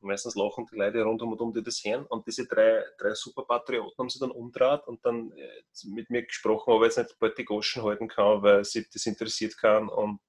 [0.01, 2.05] Meistens lachen die Leute rund um und um, die das hören.
[2.07, 5.47] Und diese drei, drei super Patrioten haben sie dann umdraht und dann äh,
[5.85, 9.05] mit mir gesprochen, ob ich jetzt nicht bald die Goschen halten kann, weil sie das
[9.05, 9.87] interessiert kann.
[9.87, 10.19] Und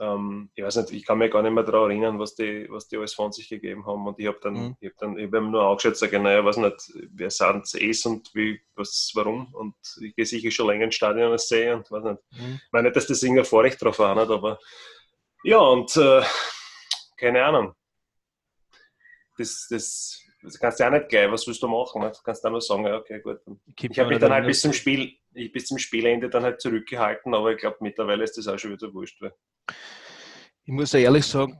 [0.00, 2.88] ähm, ich weiß nicht, ich kann mich gar nicht mehr daran erinnern, was die, was
[2.88, 4.06] die alles von sich gegeben haben.
[4.06, 4.76] Und ich habe dann, Mhm.
[4.80, 8.06] ich hab dann, ich hab ihm nur angeschaut, sage, naja, weiß nicht, wer sind es
[8.06, 9.52] und wie, was, warum.
[9.54, 12.18] Und ich gehe sicher schon länger ins Stadion als sehe und weiß nicht.
[12.32, 12.60] Mhm.
[12.66, 14.58] Ich meine nicht, dass das irgendein Vorrecht drauf hat, aber
[15.44, 16.22] ja, und äh,
[17.16, 17.74] keine Ahnung.
[19.36, 22.02] Das, das, das kannst du ja nicht gleich, was willst du machen?
[22.02, 22.12] Ne?
[22.12, 23.40] Du kannst dann nur sagen, ja, okay, gut.
[23.80, 26.60] Ich habe mich dann da halt bis zum Spiel, ich, bis zum Spielende dann halt
[26.60, 29.20] zurückgehalten, aber ich glaube mittlerweile ist das auch schon wieder wurscht.
[29.20, 29.34] Weil
[30.64, 31.58] Ich muss ja ehrlich sagen,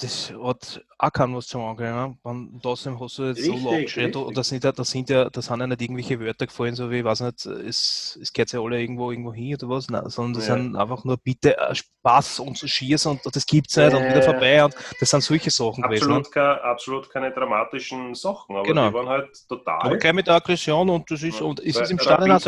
[0.00, 1.92] das hat auch keinen was zum Angehen.
[1.92, 2.16] Ne?
[2.22, 4.22] Wenn trotzdem hast du jetzt so Richtig, laut geschrien, richtig.
[4.26, 6.88] und da sind ja, da sind ja, da sind ja nicht irgendwelche Wörter gefallen, so
[6.92, 10.08] wie, ich weiß nicht, es, es geht ja alle irgendwo irgendwo hin oder was, Nein,
[10.08, 10.54] sondern das Ja.
[10.54, 14.08] sind einfach nur bitte äh, Spaß und so Schießen und das gibt's nicht und Ja,
[14.08, 14.22] wieder ja.
[14.22, 16.10] vorbei und das sind solche Sachen gewesen.
[16.10, 16.14] Ne?
[16.14, 18.88] absolut, keine, absolut keine dramatischen Sachen, aber Genau.
[18.90, 19.80] die waren halt total.
[19.80, 22.40] Aber gleich mit der Aggression und das ist, und es ist im Stadion auch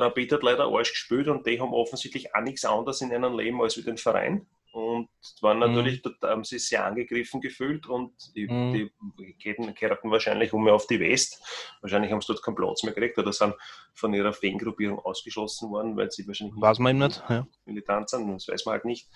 [0.00, 3.60] Rapid, hat, leider Arsch gespielt und die haben offensichtlich auch nichts anderes in ihrem Leben
[3.62, 4.46] als wie den Verein.
[4.72, 5.08] Und
[5.40, 5.66] waren Mhm.
[5.66, 8.90] natürlich, dort haben sie sich sehr angegriffen gefühlt und die, Mhm.
[9.18, 11.40] die kehrten, wahrscheinlich um auf die West.
[11.80, 13.54] Wahrscheinlich haben sie dort keinen Platz mehr gekriegt oder sind
[13.94, 17.22] von ihrer Fangruppierung ausgeschlossen worden, weil sie wahrscheinlich Weiß man nicht.
[17.28, 17.46] Ja.
[17.66, 19.08] militant sind, das weiß man halt nicht.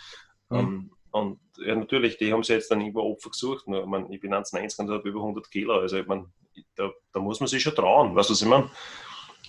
[0.50, 0.58] Mhm.
[0.58, 3.66] Ähm, und ja, natürlich, die haben sie jetzt dann über Opfer gesucht.
[3.66, 5.74] Nur, ich, mein, ich bin 1,90 und habe über 100 Kilo.
[5.80, 6.26] Also, ich mein,
[6.76, 8.14] da, da muss man sich schon trauen.
[8.14, 8.70] Weißt du, was ich meine?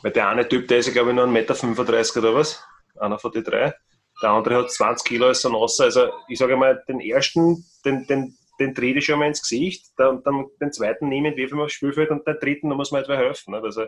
[0.02, 2.64] Weil der eine Typ, der ist, glaube ich, nur 1,35 Meter oder was.
[3.00, 3.74] Einer von den drei.
[4.22, 5.86] Der andere hat 20 Kilo als so Nasser.
[5.86, 9.88] Also, ich sage mal, den ersten, den, den, den trete ich schon mal ins Gesicht.
[9.98, 12.92] Dann, dann den zweiten nehme ich, werfe ich aufs Spielfeld und den dritten, da muss
[12.92, 13.54] man etwa helfen.
[13.54, 13.64] Nicht?
[13.64, 13.86] Also,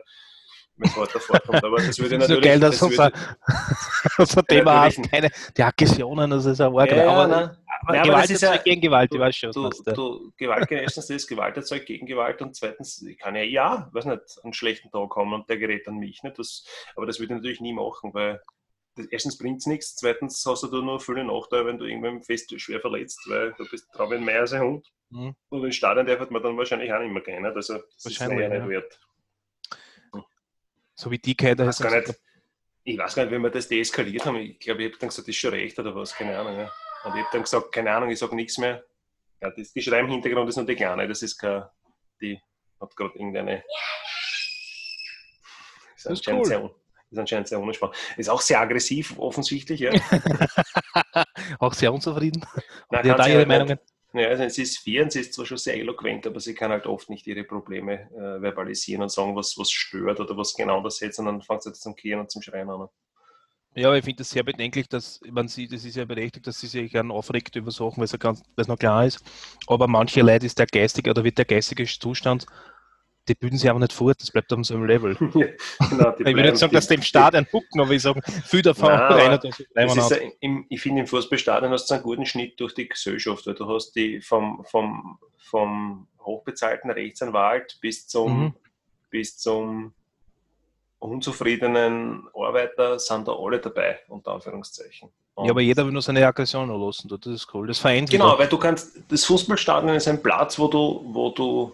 [0.77, 1.63] wenn es weiter vorkommt.
[1.63, 2.43] Aber das würde ich Das ist so natürlich.
[2.43, 3.17] geil, dass das unser, würde-
[4.17, 6.91] unser Thema natürlich heißt, keine, die Aggressionen, das ist ein Wort.
[6.91, 6.97] Ja,
[7.27, 9.51] ja, aber, Ja, Gewalt ist ist ja- gegen Gewalt, ich weiß schon.
[9.51, 9.93] Du, du.
[9.93, 14.05] du, Gewalt, erstens das Gewalt erzeugt gegen Gewalt und zweitens ich kann ja, ja, weiß
[14.05, 16.23] nicht, einen schlechten Tag haben und der gerät an mich.
[16.23, 16.37] Nicht?
[16.39, 16.65] Das,
[16.95, 18.41] aber das würde ich natürlich nie machen, weil
[18.95, 22.53] das, erstens bringt es nichts, zweitens hast du nur viele Nachteile, wenn du irgendwann fest
[22.59, 24.87] schwer verletzt, weil du bist drauf mehr als ein Hund.
[25.09, 25.35] Mhm.
[25.49, 27.43] Und in Stadion darf man dann wahrscheinlich auch nicht mehr gehen.
[27.43, 27.55] Nicht?
[27.55, 28.99] Also das Wahrscheinlich, ist ja nicht wert.
[30.95, 32.19] So wie die Kette Ich weiß gar nicht,
[32.83, 34.37] ich weiß gar nicht, wie wir das deeskaliert haben.
[34.37, 36.57] Ich glaube, ich habe dann gesagt, das ist schon recht oder was, keine Ahnung.
[36.59, 36.71] Ja.
[37.03, 38.83] Und ich habe dann gesagt, keine Ahnung, ich sage nichts mehr.
[39.41, 41.71] Ja, das, die Schrei im Hintergrund ist nur die Kleine, das ist keine,
[42.21, 42.39] die
[42.79, 43.63] hat gerade irgendeine.
[45.95, 46.47] Ist Das ist anscheinend cool.
[46.47, 46.71] sehr,
[47.11, 47.95] ist anscheinend sehr unspannend.
[48.17, 49.91] Ist auch sehr aggressiv, offensichtlich, ja.
[51.59, 52.43] Auch sehr unzufrieden.
[52.89, 53.57] Nein, Die hat da ihre halt nicht.
[53.59, 53.79] Meinungen.
[54.13, 56.71] Ja, also sie ist vier und sie ist zwar schon sehr eloquent, aber sie kann
[56.71, 60.81] halt oft nicht ihre Probleme äh, verbalisieren und sagen, was, was stört oder was genau
[60.81, 62.87] das jetzt, und dann fängt sie jetzt zum Kehren und zum Schreien an.
[63.73, 66.59] Ja, aber ich finde das sehr bedenklich, dass man sieht, es ist ja berechtigt, dass
[66.59, 69.23] sie sich gerne aufregt über Sachen, weil es, ja ganz, weil es noch klar ist.
[69.67, 72.45] Aber manche Leute ist der geistige oder wird der geistige Zustand,
[73.27, 75.15] die bilden sich einfach nicht fort, das bleibt auf demselben Level.
[75.15, 75.31] genau,
[76.19, 79.39] Ich würde nicht sagen, dass die im Stadion hucken, aber ich sage, viel davon Nein,
[79.73, 83.47] Das ja im, ich finde, im Fußballstadion hast du einen guten Schnitt durch die Gesellschaft,
[83.47, 88.53] weil du hast die vom, vom, vom hochbezahlten Rechtsanwalt bis zum, Mhm.
[89.09, 89.93] bis zum
[91.01, 95.09] unzufriedenen Arbeiter sind da alle dabei, unter Anführungszeichen.
[95.35, 97.67] Und Ja, aber jeder will nur seine Aggression lassen, das ist cool.
[97.67, 98.39] Das vereint Genau, wieder.
[98.39, 101.73] weil du kannst, das Fußballstadion ist ein Platz, wo du, wo du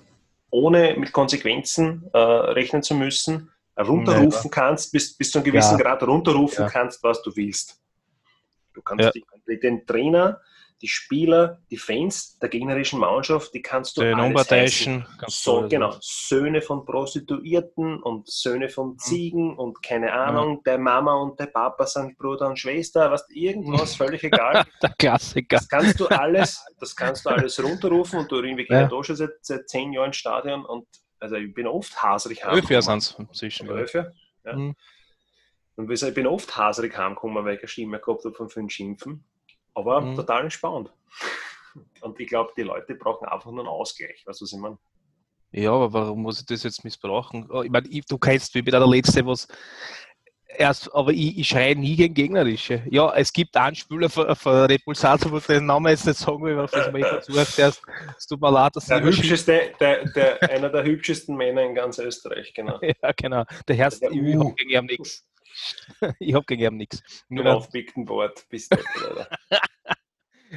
[0.50, 5.84] ohne mit Konsequenzen äh, rechnen zu müssen, runterrufen kannst, bis, bis zu einem gewissen Ja.
[5.84, 6.70] Grad runterrufen Ja.
[6.70, 7.80] kannst, was du willst.
[8.74, 9.56] Du kannst Ja.
[9.62, 10.40] den Trainer,
[10.82, 15.06] die Spieler, die Fans der gegnerischen Mannschaft, die kannst du Den alles heißen.
[15.28, 15.96] So, alles genau.
[16.02, 18.72] Söhne von Prostituierten und Söhne Mhm.
[18.72, 23.26] von Ziegen und keine Ahnung, der Mama und der Papa sind Bruder und Schwester, was
[23.30, 24.66] irgendwas, völlig egal.
[24.82, 25.58] Der Klassiker.
[25.58, 28.82] Das kannst du alles, das kannst du alles runterrufen und du irgendwie Ja.
[28.82, 28.88] ja.
[28.88, 30.88] da schon seit, seit zehn Jahren im Stadion und
[31.20, 32.82] also ich bin oft haserig heimgekommen.
[32.82, 33.68] sind es inzwischen.
[33.68, 34.14] Jahre?
[34.46, 34.56] Ja.
[34.56, 34.76] Mhm.
[35.76, 39.24] Und ich bin oft haserig heimgekommen, weil ich eine Stimme gehabt habe von fünf Schimpfen.
[39.78, 40.16] Aber Mhm.
[40.16, 40.92] total entspannt.
[42.02, 44.24] Und ich glaube, die Leute brauchen einfach nur einen Ausgleich.
[44.26, 44.78] Weißt du, was ich meine?
[45.52, 47.48] Ja, aber warum muss ich das jetzt missbrauchen?
[47.52, 49.48] Oh, Ich meine, ich, du kennst, wie bin der Letzte, was
[50.58, 52.82] erst, aber ich, ich schreie nie gegen Gegnerische.
[52.90, 56.44] Ja, es gibt einen Spieler von, von Red Bull Salzburg, den Namen jetzt nicht sagen
[56.44, 57.82] will, auf das mir versucht erst.
[58.18, 61.76] Es tut mir leid, dass Der ich hübscheste, der, der, einer der hübschesten Männer in
[61.76, 62.80] ganz Österreich, genau.
[63.02, 63.44] Ja, genau.
[63.68, 64.40] Der Herr, Der ich, U.
[64.40, 65.26] habe gegen ihn nichts.
[66.20, 67.26] Ich habe gegen ihn nichts.
[67.30, 68.46] Nur, aufgepickten Wort.
[68.50, 69.30] Bis dato, Alter.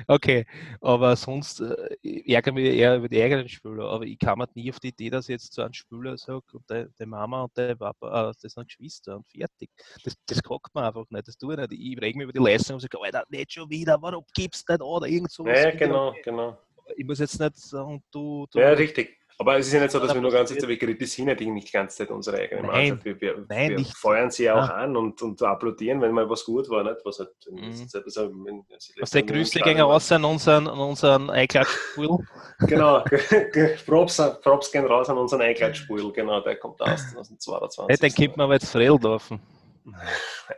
[0.07, 0.47] okay,
[0.81, 3.91] aber sonst äh, ärgere mich eher über die eigenen Spieler.
[3.91, 6.43] Aber ich kam halt nie auf die Idee, dass ich jetzt zu einem Spieler sage,
[6.53, 9.71] und der, Mama und der Papa, äh, das sind Geschwister und fertig.
[10.05, 11.29] Das, das kackt man einfach nicht.
[11.29, 11.73] Das tue ich nicht.
[11.73, 14.73] Ich reg mich über die Leistung und sage, Alter, nicht schon wieder, warum gibst du
[14.73, 14.87] nicht an?
[14.87, 15.59] Oder irgend sowas.
[15.59, 16.59] Ja, genau, genau.
[16.97, 18.47] Ich muss jetzt nicht sagen, du.
[18.51, 19.20] du Ja, richtig.
[19.40, 21.35] Aber es ist ja nicht so, dass Ja, wir nur ganz Zeit, wir kritisieren ja
[21.50, 22.70] nicht die ganze Zeit unsere eigene Nein.
[22.90, 23.05] Mannschaft.
[23.07, 23.96] Wir, wir, Nein, wir nicht.
[23.96, 24.83] feuern sie ja auch Ah.
[24.83, 26.83] an und, und applaudieren, wenn mal was gut war.
[26.85, 26.98] Nicht?
[27.05, 27.88] Was halt in Mhm.
[27.88, 28.62] Zeit, also in,
[29.00, 32.18] Was der Grüße gegen raus an unseren, an unseren Einklatschspiel.
[32.66, 33.03] Genau,
[33.87, 37.87] Props, Props gehen raus an unseren Einklatschspul, genau, der kommt aus 2022.
[37.88, 39.40] Hey, den kennt man aber jetzt Frell dürfen.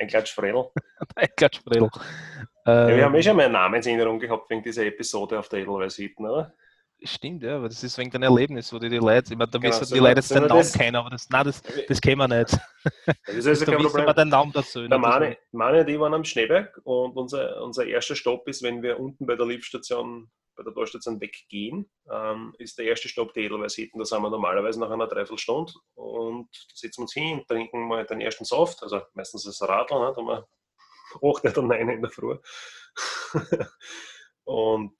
[0.00, 0.64] Einklatschfredel.
[1.14, 1.88] Einklatschspiel.
[2.66, 5.60] Ja, Äh, wir haben eh schon mal eine Namensänderung gehabt wegen dieser Episode auf der
[5.60, 6.52] Edelweiß Hitten, oder?
[7.04, 9.58] Stimmt, ja, aber das ist wegen dein Erlebnis, wo die, die Leute, ich meine, da
[9.58, 12.28] Genau, so die Leute jetzt den Namen kennen, aber das, nein, das, das kennen wir
[12.28, 12.56] nicht.
[13.26, 14.14] Das ist also da kein Problem.
[14.14, 14.86] den Namen dazu.
[14.86, 18.82] Der Mane, Mane und ich waren am Schneeberg und unser, unser erster Stopp ist, wenn
[18.82, 23.40] wir unten bei der Liftstation, bei der Torstation weggehen, ähm, ist der erste Stopp die
[23.40, 23.98] Edelweiß Hitten.
[23.98, 28.06] Da sind wir normalerweise nach einer Dreiviertelstunde und da setzen wir uns hin, trinken mal
[28.06, 30.46] den ersten Saft, also meistens das Radl, ne, da haben wir
[31.14, 32.38] 8 oder 9 in der Früh.
[34.44, 34.94] und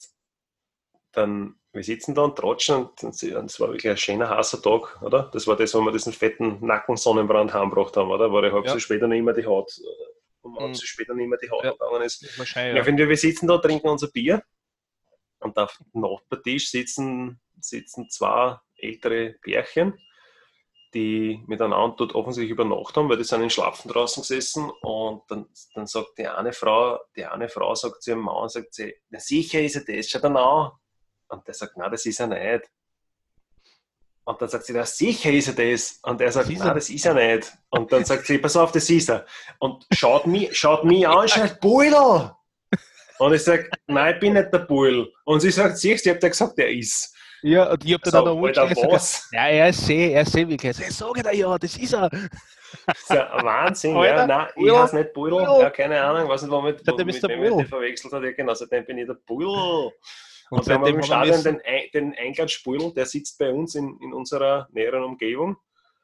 [1.13, 5.31] dann, wir sitzen da und tratschen und es war wirklich ein schöner, heißer Tag, oder?
[5.33, 8.31] Das war das, wo wir diesen fetten Nackensonnenbrand heimgebracht haben, oder?
[8.31, 8.73] Wo ich halb Ja.
[8.75, 9.73] so später nicht mehr die Haut,
[10.43, 10.75] um halb Mhm.
[10.75, 11.73] so später nicht mehr die Haut Ja.
[11.73, 12.39] gegangen ist.
[12.39, 14.43] Wahrscheinlich, Ja, wenn wir, wir sitzen da, trinken unser Bier
[15.41, 19.99] und auf dem Nachbartisch sitzen, sitzen zwei ältere Pärchen,
[20.93, 25.23] die miteinander dort offensichtlich über Nacht haben, weil die sind in Schlapfen draußen gesessen und
[25.29, 28.95] dann, dann sagt die eine Frau, die eine Frau sagt zu ihrem Mann, sagt sie,
[29.09, 30.73] na sicher ist er das, schau dir an.
[31.33, 32.69] Und der sagt, nein, das ist er nicht.
[34.25, 35.99] Und dann sagt sie, na sicher ist er das.
[36.03, 36.75] Und er sagt, er.
[36.75, 37.53] das ist er nicht.
[37.71, 39.27] Und dann sagt sie, pass auf, das ist er.
[39.59, 42.31] Und schaut mich, schaut mich an, schaut, Bull!
[43.19, 45.11] Und ich sage, nein, ich bin nicht der Bull.
[45.25, 47.15] Und sie sagt, siehst du, ich hab dir gesagt, der ist.
[47.43, 49.29] Ja, und ich hab dann So, auch noch was?
[49.33, 50.79] Ja, er ist sehr, er ist sehr wirklich.
[50.79, 52.09] Ich sage dir ja, das ist er.
[52.11, 54.27] Das ist ja Wahnsinn, Alter, ja.
[54.27, 54.79] Nein, ich Bull.
[54.79, 55.43] heiße nicht Bull.
[55.43, 57.63] Ja, keine Ahnung, weiß nicht, womit, Seitdem mit ist der wem er Bull.
[57.65, 58.23] die verwechselt hat.
[58.23, 59.93] Ja, genau, seitdem bin ich der Bull.
[60.53, 63.99] Und Und, haben wir im Stadion den, Ein- den Einklatschspul, der sitzt bei uns in,
[64.03, 65.57] in unserer näheren Umgebung.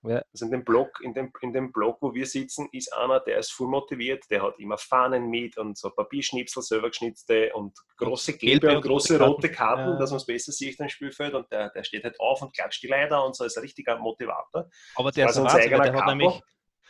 [0.05, 0.23] Ja.
[0.33, 3.41] Also in dem Block, in dem, in dem Block, wo wir sitzen, ist einer, der
[3.41, 8.39] ist voll motiviert, der hat immer Fahnen mit und so Papierschnipsel, selber geschnitzte und große
[8.39, 9.99] gelbe, und große rote Karten, Karten ja.
[9.99, 12.83] dass man es besser sieht im Spielfeld und der, der steht halt auf und klatscht
[12.83, 14.71] die Leiter und so ist ein richtiger Motivator.
[14.95, 16.41] Aber der ist Wahnsinn, der hat nämlich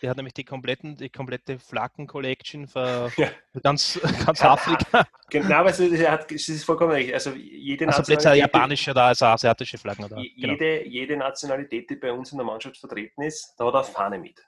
[0.01, 3.31] der hat nämlich die, kompletten, die komplette Flaggen-Collection für, ja.
[3.63, 5.07] ganz, ganz Afrika.
[5.31, 7.13] Genau, also er hat, es ist vollkommen recht.
[7.13, 10.09] Also jede also Nationalität, japanische oder also asiatische Flaggen.
[10.09, 10.17] Da.
[10.17, 10.23] Genau.
[10.25, 14.19] Jede, jede Nationalität, die bei uns in der Mannschaft vertreten ist, da hat er Fahne
[14.19, 14.41] mit.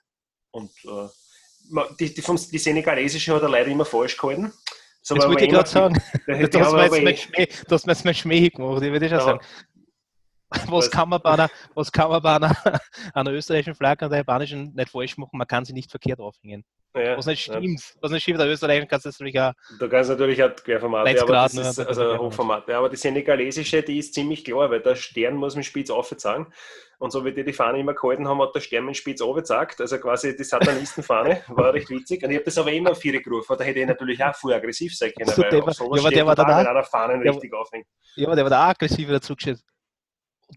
[0.51, 4.51] Und äh, die, die, vom, die senegalesische hat er leider immer falsch gehalten.
[5.01, 5.95] Das, das wollte ich gerade sagen.
[7.71, 9.39] hast mir jetzt mein Schmäh gemacht, ich würde schon sagen.
[10.67, 12.55] was kann man bei einer, was kann man bei einer,
[13.13, 15.37] einer österreichischen Flagge und der japanischen nicht falsch machen?
[15.37, 16.63] Man kann sie nicht verkehrt aufhängen.
[16.93, 17.79] Ja, was nicht stimmt.
[17.79, 18.01] Ja.
[18.01, 19.53] Was nicht stimmt, der österreichischen kannst du natürlich auch.
[19.79, 22.75] Da kannst du natürlich auch Querformate, aber Grad, das ist, also Hochformate.
[22.75, 26.47] Aber die senegalesische, die ist ziemlich klar, weil der Stern muss mit Spitz aufzeigen.
[26.99, 29.79] Und so wie die die Fahne immer gehalten haben, hat der Stern mit Spitz aufgezeigt.
[29.79, 32.23] Also quasi die Satanistenfahne, war recht witzig.
[32.23, 33.55] Und ich habe das aber immer vier gerufen.
[33.57, 35.29] Da hätte ich natürlich auch voll aggressiv sein können.
[35.29, 37.87] Also, der war, ja, aber der war da, der Fahnen richtig aufhängt.
[38.15, 39.61] Ja, aber der war da aggressiver dazu gestellt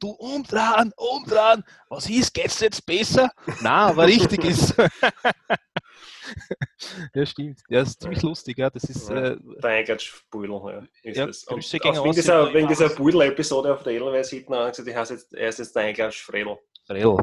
[0.01, 3.31] du umdrehen, umdrehen, was ist, geht's jetzt besser?
[3.61, 4.75] Na, aber richtig ist.
[7.15, 7.61] ja, stimmt.
[7.69, 8.71] Ja, das ist ziemlich lustig, ja.
[8.71, 9.11] Das ist.
[9.11, 10.83] Äh, der Eingatschpudel, ja.
[11.03, 11.45] Ist ja, das.
[11.45, 15.35] Und wegen dieser, wegen dieser Pudel-Episode auf der Edelweiss sieht man gesagt, ich heiße jetzt,
[15.35, 16.59] er ist jetzt der Eingatsch-Fredel.
[16.87, 17.17] Fredel.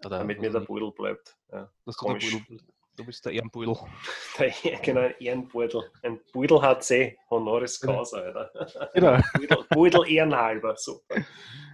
[0.00, 1.36] Damit mir der Pudel bleibt.
[1.50, 2.60] Ja, das du, der Pudel,
[2.96, 3.76] du bist der Ehrenpudel.
[4.38, 4.52] Der,
[4.82, 5.90] genau, ein Ehrenpudel.
[6.02, 8.90] Ein Pudel HC, Honoris Causa, Alter.
[8.94, 9.18] Genau.
[9.34, 11.24] Pudel, Pudel ehrenhalber, super.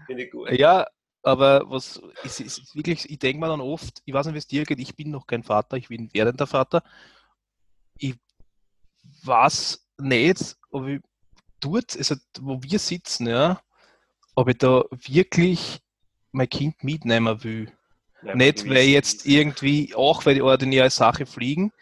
[0.06, 0.50] Finde ich gut.
[0.52, 0.86] Ja,
[1.22, 4.46] aber was ist, ist wirklich, ich denke mir dann oft, ich weiß nicht, wie es
[4.46, 6.82] dir geht, ich bin noch kein Vater, ich bin werdender Vater.
[7.98, 8.16] Ich
[9.24, 11.00] weiß nicht, ob ich
[11.60, 13.60] dort, also wo wir sitzen, ja,
[14.34, 15.80] ob ich da wirklich
[16.32, 17.72] mein Kind mitnehmen will.
[18.22, 21.72] Ja, nicht, weil jetzt irgendwie, auch weil die ordinäre Sache fliegen,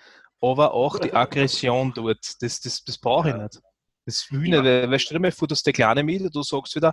[0.41, 2.25] aber auch die Aggression dort.
[2.41, 3.61] Das, das, das brauche ich nicht.
[4.07, 4.63] Das will ich ja.
[4.63, 6.93] nicht, weil, stell dir mal vor, dass der Kleine mit, du sagst wieder,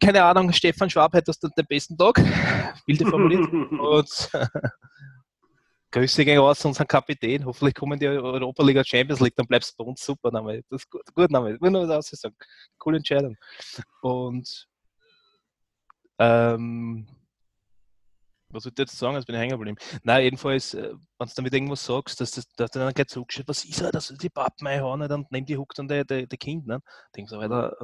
[0.00, 2.16] keine Ahnung, Stefan Schwab hätte das den besten Tag,
[2.86, 3.50] wilde formuliert.
[3.52, 4.30] und
[5.94, 7.44] Grüße gehen raus zu unserem Kapitän.
[7.44, 10.32] Hoffentlich kommen die Europa League Champions League, dann bleibst du bei uns super.
[10.32, 10.60] Name.
[10.68, 11.56] Das ist gut, gut Name.
[11.60, 12.34] Nur noch was sagen.
[12.78, 13.36] Coole Entscheidung.
[14.02, 14.66] Und
[16.18, 17.06] ähm,
[18.54, 19.16] was soll ich jetzt sagen?
[19.16, 19.76] Jetzt bin ich hängen geblieben.
[20.02, 23.48] Nein, jedenfalls, äh, wenn du damit irgendwas sagst, dass, das, dass du dann gleich zurückschaut,
[23.48, 26.38] was ist er, dass die Pappen einhauen und nimm die Huckt und der, der, der
[26.38, 26.66] Kind.
[26.66, 26.80] Ne?
[27.14, 27.76] Denkst du, Alter,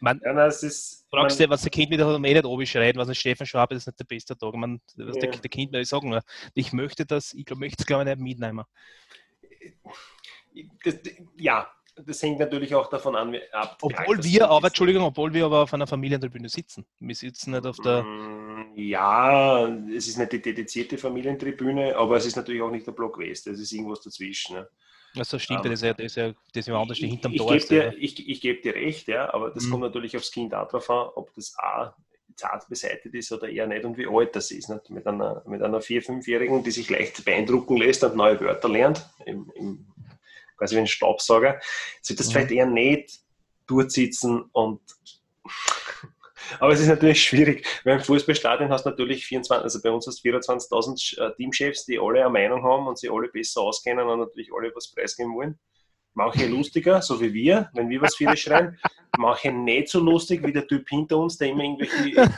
[0.00, 2.66] man, ja, nein, ist, fragst du, was der Kind wieder hat, um eh nicht oben
[2.66, 4.54] schreit, was ein Stefan Schwab ist nicht der beste Tag.
[4.54, 5.22] Man, was ja.
[5.22, 6.22] der, der Kind will sagen, nur,
[6.54, 8.64] ich möchte das, ich möchte es glaube ich nicht mitnehmen.
[10.84, 10.94] Das,
[11.36, 11.68] ja,
[12.06, 13.78] das hängt natürlich auch davon an, ab.
[13.82, 16.86] Obwohl wir aber, Entschuldigung, obwohl wir aber auf einer Familientribüne sitzen.
[17.00, 18.02] Wir sitzen nicht auf der.
[18.02, 22.92] Mm, ja, es ist nicht die dedizierte Familientribüne, aber es ist natürlich auch nicht der
[22.92, 24.56] Block West, es ist irgendwas dazwischen.
[24.56, 24.68] Ne?
[25.16, 27.38] Also stimmt, um, das, ist ja, das, ist ja, das ist anders, die hinterm ich,
[27.38, 27.70] Tor ich ist.
[27.70, 29.70] Dir, ich, ich gebe dir recht, ja, aber das mhm.
[29.70, 31.94] kommt natürlich aufs Kind auch drauf an, ob das A
[32.36, 34.68] zart beseitigt ist oder eher nicht und wie alt das ist.
[34.68, 34.90] Nicht?
[34.90, 39.04] Mit einer, mit einer 4-, 5-Jährigen, die sich leicht beeindrucken lässt und neue Wörter lernt,
[39.26, 39.86] im, im,
[40.56, 41.60] quasi wie ein Staubsauger,
[42.00, 42.32] sollte das mhm.
[42.32, 43.20] vielleicht eher nicht
[43.66, 44.80] durchsitzen und
[46.60, 50.06] aber es ist natürlich schwierig, weil im Fußballstadion hast du natürlich 24, also bei uns
[50.06, 54.06] hast du 24.000 äh, Teamchefs, die alle eine Meinung haben und sie alle besser auskennen
[54.06, 55.58] und natürlich alle was preisgeben wollen.
[56.14, 58.78] Manche lustiger, so wie wir, wenn wir was viele schreien.
[59.16, 62.30] Manche nicht so lustig wie der Typ hinter uns, der immer irgendwelche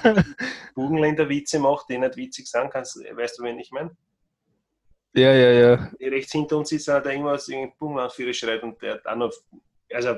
[0.75, 2.97] Bugenländer-Witze macht, die nicht witzig sein kannst.
[2.97, 3.97] Weißt du, wen ich meine?
[5.15, 5.91] Ja, ja, ja.
[6.01, 9.33] Rechts hinter uns sitzt einer, der irgendwas irgendein Bugenland schreit und der hat auch noch,
[9.93, 10.17] also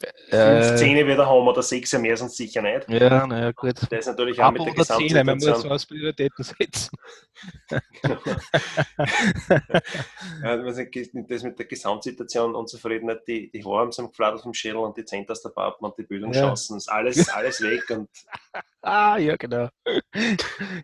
[0.00, 2.88] Fünf äh, Zähne wieder haben oder sechs mehr sonst sicher nicht.
[2.90, 3.76] Ja, naja, gut.
[3.76, 5.26] Das ist natürlich auch Aber mit der Gesamtsituation.
[5.26, 6.98] man muss was Prioritäten setzen.
[10.42, 15.04] das mit der Gesamtsituation Unzufriedenheit, die, die Haare haben sie geflattert vom Schädel und die
[15.04, 16.78] Zehnt aus der Pappen und die Bildungschancen, ja.
[16.78, 17.88] ist alles, alles weg.
[17.90, 18.08] Und
[18.82, 19.68] ah, ja, genau.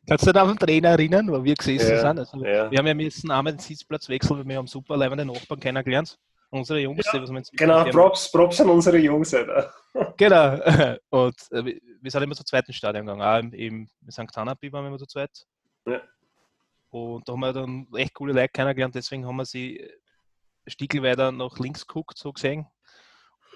[0.07, 2.21] Kannst du dich an den Trainer erinnern, wo wir gesessen ja, sind?
[2.21, 2.71] Also, ja.
[2.71, 6.17] Wir haben ja müssen einmal den Sitzplatz wechseln, weil wir haben super leibende Nachbarn kennengelernt
[6.51, 9.73] unsere Jungs, ja, was Genau, Props, Props an unsere Jungs, Alter.
[10.17, 10.59] genau.
[11.11, 14.37] Und äh, wir sind immer zum zweiten Stadion gegangen, auch im, im St.
[14.37, 15.47] Hanapi waren wir immer zu zweit.
[15.87, 16.01] Ja.
[16.91, 19.89] Und da haben wir dann echt coole Leute kennengelernt, deswegen haben wir sie
[20.67, 22.67] Stickel weiter nach links geguckt, so gesehen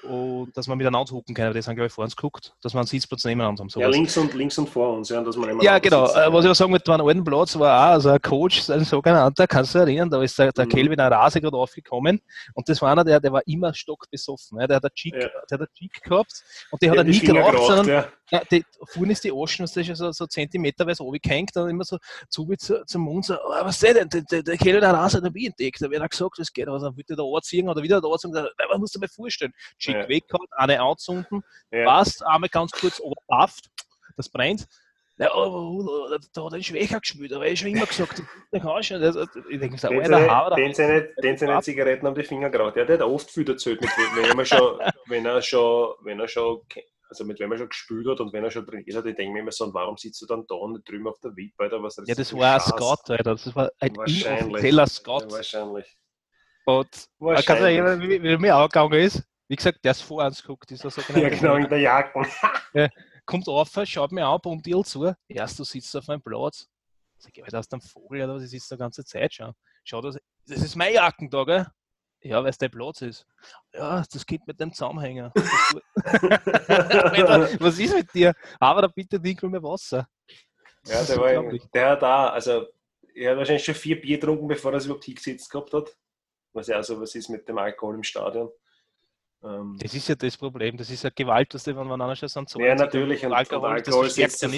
[0.05, 1.53] und dass man miteinander hucken kann.
[1.53, 3.69] Die sind, glaube ich, vor uns geguckt, dass wir einen Sitzplatz nebeneinander haben.
[3.69, 3.83] Sowas.
[3.83, 6.07] Ja, links und, links und vor uns, ja, dass man Ja, genau.
[6.07, 8.69] Sitzt, äh, was ich auch sagen mit meinem alten Platz war auch, also ein Coach,
[8.71, 10.71] ein sogenannter, kannst du dich erinnern, da ist der, der mhm.
[10.71, 12.21] Kelvin Arase gerade aufgekommen
[12.55, 14.61] und das war einer, der, der war immer stockbesoffen.
[14.61, 14.67] Ja.
[14.67, 15.29] Der hat einen Cheek, ja.
[15.51, 18.09] der hat einen Cheek gehabt und der hat er nie geraucht, geraucht, sondern, ja.
[18.31, 21.85] Ja, die, vorne ist die Oschen, das ist ja so, so zentimeterweise runtergehängt, dann immer
[21.85, 24.93] so zu, zu zum Mund, so, oh, was ist denn, der, der, der Kerl da
[24.93, 27.23] raus hat wie entdeckt, da wird er gesagt, das geht, also dann wird der da
[27.23, 30.09] anziehen oder wieder da anziehen, man muss dir mal vorstellen, schick Ja.
[30.09, 31.85] weg, eine anzünden, Ja.
[31.85, 33.69] passt, einmal ganz kurz oberpafft,
[34.17, 34.67] das brennt,
[35.17, 38.21] ja, oh, da, hat er Schwächer gespielt, aber ich schon immer gesagt,
[38.53, 39.01] der kann schon.
[39.01, 42.77] Also, ich denke, so, Den seine, den seine, den seine Zigaretten um die Finger geraucht.
[42.77, 46.27] Ja, der hat oft viel erzählt, mit wenn er schon, wenn er schon, wenn er
[46.27, 46.63] schon,
[47.15, 49.33] also mit wem er schon gespielt hat und wenn er schon trainiert hat, ich denke
[49.33, 51.63] mir immer so, und warum sitzt du dann da und nicht drüben auf der Wippe,
[51.65, 52.61] Alter, was Ja, das war ein?
[52.61, 53.23] Scout, Alter.
[53.35, 54.41] Das war ein Wahrscheinlich.
[54.47, 55.21] inoffizieller Scout.
[55.21, 55.97] Ja, wahrscheinlich.
[56.67, 56.77] Und
[57.19, 57.79] man kann sich Wahrscheinlich.
[57.79, 59.23] erinnern, wie, wie mir angegangen ist.
[59.49, 62.27] Wie gesagt, der ist vor uns geguckt, dieser so Ja, genau, in der Jacke.
[63.27, 65.13] Kommt auf, schaut mir an, pumpt dir zu.
[65.29, 66.67] Erst du sitzt auf meinem Platz.
[67.19, 68.43] Sag ich, Alter, hast du einen Vogel oder was?
[68.43, 69.53] Das ist die ganze Zeit schon.
[69.85, 71.67] Schau, das, das ist mein Jackentag, gell?
[72.25, 73.27] Ja, weil es dein Platz ist.
[73.75, 75.31] Ja, das geht mit dem Zusammenhänger.
[77.61, 78.33] Was ist mit dir?
[78.59, 80.09] Aber da bitte nicht mehr Wasser.
[80.85, 81.63] Das Ja, ist der, war, unglaublich.
[81.75, 82.67] der hat da, also
[83.15, 85.95] er hat wahrscheinlich schon vier Bier getrunken, bevor er sich überhaupt hingesetzt gehabt hat.
[86.55, 88.51] Was ja so was ist mit dem Alkohol im Stadion.
[89.45, 90.77] Ähm, Das ist ja das Problem.
[90.77, 93.25] Das ist ja Gewalt, dass die, wenn man einer schon so ja, natürlich.
[93.27, 94.49] Und, Alkohol, und das Alkohol verstärkt setzt ja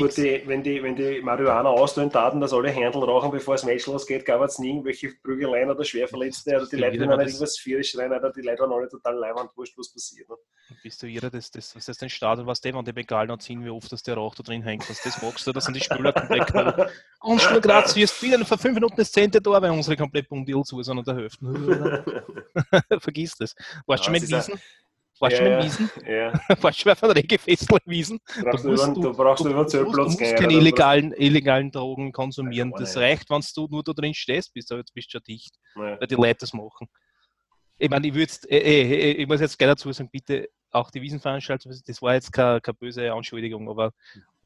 [0.40, 3.86] die, wenn die, wenn die Marihuana auslösen taten, dass alle Händel rauchen, bevor das Match
[3.86, 7.88] losgeht, gab es nie irgendwelche Prügeleien oder Schwerverletzte oder die Leute, nicht das- irgendwas Vieriges
[7.90, 10.28] schreien, oder die Leute waren alle total leibend, wurscht, was passiert.
[10.28, 10.36] Ne?
[10.82, 13.64] Bist du jeder, das, das, was das den Stadion, was der, wenn die Bengalen anziehen,
[13.64, 15.80] wie oft dass der Rauch da drin hängt, was das magst du, das sind die
[15.80, 16.88] Spieler komplett klar.
[17.20, 20.62] Und schon Graz, wirst wieder vor fünf Minuten das Zehnte da, weil unsere komplett Bundil
[20.62, 21.44] zu sind und der Hälfte.
[23.00, 23.54] Vergiss das.
[23.86, 24.60] Warst du schon Ja, mit es ist Wiesen?
[25.18, 25.90] Warst du Ja, schon Wiesen?
[26.06, 28.20] ja, Warst du schon bei Reggae-Festival Wiesen?
[28.44, 30.36] brauchst du, musst- über, du brauchst du Du musst, du musst gehen.
[30.36, 32.70] keine illegalen, illegalen Drogen konsumieren.
[32.72, 35.54] Ja, Das reicht, wenn du nur da drin stehst, bist du bist schon dicht.
[35.76, 35.98] Ja.
[36.00, 36.88] weil die Leute das machen.
[37.78, 40.90] Ich meine, ich würde jetzt, äh, äh, ich muss jetzt gleich dazu sagen, bitte, auch
[40.90, 43.92] die Wiesenveranstaltung, das war jetzt keine, keine böse Anschuldigung, aber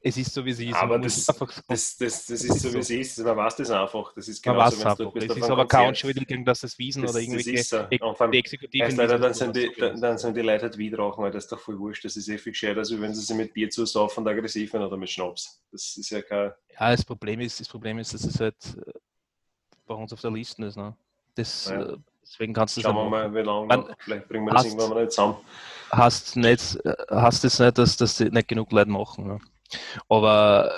[0.03, 0.75] es ist so, wie es ist.
[0.75, 3.19] Aber das- Das, das, das ist so, wie es ist.
[3.19, 4.13] Man weiß das einfach.
[4.15, 5.15] Das ist weiß wenn's einfach.
[5.15, 5.89] Es ist aber keine Konzert.
[5.89, 8.27] Anschuldigung, dass das Wiesen Das, oder das irgendwelche so.
[8.31, 11.23] die Exekutiven leider, dann, das sind die, so dann, sind die Leute halt Weed rauchen,
[11.23, 12.05] weil das ist doch voll wurscht.
[12.05, 14.87] Das ist eh viel gescheiter, als wenn sie sich mit Bier zusaufen und aggressiv werden
[14.87, 15.61] oder mit Schnaps.
[15.71, 16.53] Das ist ja kein.
[16.79, 18.93] Ja, das Problem ist, das Problem ist, dass es halt äh,
[19.87, 20.77] bei uns auf der Liste ist.
[20.77, 20.97] Ne?
[21.35, 23.95] Das, äh, deswegen kannst du das Schauen wir mal, wie lange Man-.
[23.99, 25.37] Vielleicht bringen wir das hast- irgendwann mal nicht zusammen.
[25.91, 29.27] hast nicht, äh, hast es nicht, dass das nicht genug Leute machen.
[29.27, 29.39] Ne?
[30.09, 30.73] Aber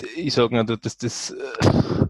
[0.00, 2.06] äh, ich sage nicht, das, das äh,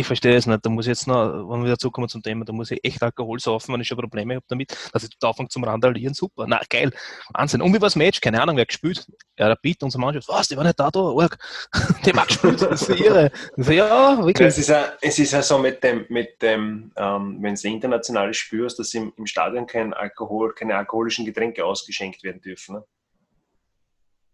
[0.00, 0.64] ich verstehe es nicht.
[0.64, 3.02] Da muss ich jetzt noch, wenn wir wieder zurückkommen zum Thema, da muss ich echt
[3.02, 6.14] Alkohol saufen, wenn ich schon Probleme habe damit, dass ich anfange zum Randalieren.
[6.14, 6.90] Super, na geil,
[7.34, 7.60] Wahnsinn.
[7.60, 8.20] Und wie war das Match?
[8.20, 9.06] Keine Ahnung, wer gespielt?
[9.38, 10.28] Ja, der Piet, unser Mannschaft.
[10.28, 11.38] Was, die war nicht da, da, arg.
[12.04, 13.30] Die hat gespielt, das ist irre.
[13.56, 14.48] So, ja, wirklich.
[14.48, 18.36] es, ist ja, es ist ja so mit dem, mit dem ähm, wenn du internationales
[18.36, 22.76] spürst, dass im, im Stadion kein Alkohol, keine alkoholischen Getränke ausgeschenkt werden dürfen.
[22.76, 22.84] Ne?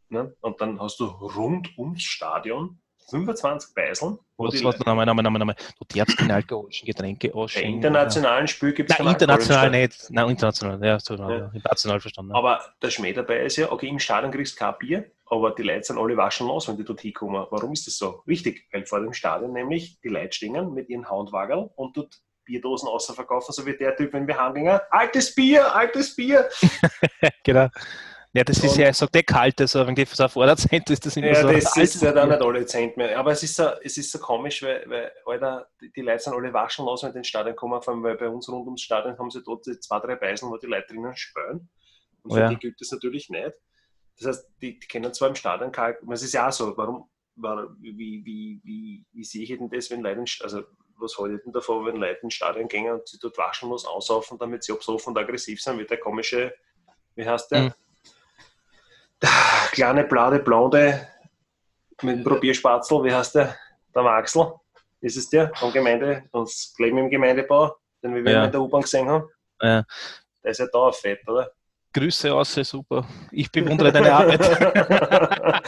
[0.09, 0.35] Ne?
[0.41, 5.55] Und dann hast du rund ums Stadion 25 Beiseln, Was, die was, nein, nein, nein.
[5.79, 7.75] Du darfst keine alkoholischen Getränke bei ausschenken.
[7.75, 10.11] internationalen Spiel gibt es Nein, international nicht.
[10.11, 10.85] Nein, international.
[10.85, 11.51] Ja, so, Ja.
[11.55, 12.33] international verstanden.
[12.35, 15.63] Aber der Schmäh dabei ist ja, okay, im Stadion kriegst du kein Bier, aber die
[15.63, 17.47] Leute sind alle waschen los, wenn die dort hinkommen.
[17.51, 18.23] Warum ist das so?
[18.27, 22.89] Richtig, weil vor dem Stadion nämlich die Leute stehen mit ihren Handwagerl und dort Bierdosen
[22.89, 26.49] außerverkaufen, so wie der Typ, wenn wir heimgehen, altes Bier, altes Bier.
[27.45, 27.69] genau.
[28.37, 31.17] Ja, das ist Und- ja, sagt der kalte, so wenn die so Vorderzent ist, das
[31.17, 31.49] immer Ja, so.
[31.51, 33.19] das altes ist ja dann nicht alle Cent mehr.
[33.19, 36.35] Aber es ist so, es ist so komisch, weil, weil Alter, die, die Leute sind
[36.35, 38.83] alle waschen los, wenn die ins Stadion kommen, vor allem, weil bei uns rund ums
[38.83, 41.71] Stadion haben sie dort zwei, drei Beisen, wo die Leute drinnen spülen.
[42.25, 42.49] Und für Ja.
[42.51, 43.53] die gilt das natürlich nicht.
[44.19, 47.09] Das heißt, die, die kennen zwar im Stadion kein, es ist ja auch so, warum,
[47.37, 50.63] warum wie, wie, wie, wie sehe ich denn das, wenn Leute, also
[50.99, 53.87] was halte ich denn davon, wenn Leute ins Stadion gehen und sie dort waschen muss,
[53.87, 56.55] aussaufen, damit sie besoffen und aggressiv sind, wie der komische,
[57.15, 57.63] wie heißt der?
[57.63, 57.73] Mhm.
[59.73, 61.09] Kleine, blade, blonde
[62.03, 63.57] mit dem Probierspatzel, wie heißt der?
[63.95, 64.53] Der Maxel,
[65.01, 68.45] ist es der vom Gemeinde, uns Leben im Gemeindebau, den wir Ja.
[68.45, 69.27] in der U-Bahn gesehen haben.
[69.63, 69.83] Ja.
[70.45, 71.51] Der ist ja da fett, oder?
[71.95, 73.07] Grüße aus, super.
[73.33, 74.39] Ich bewundere deine Arbeit.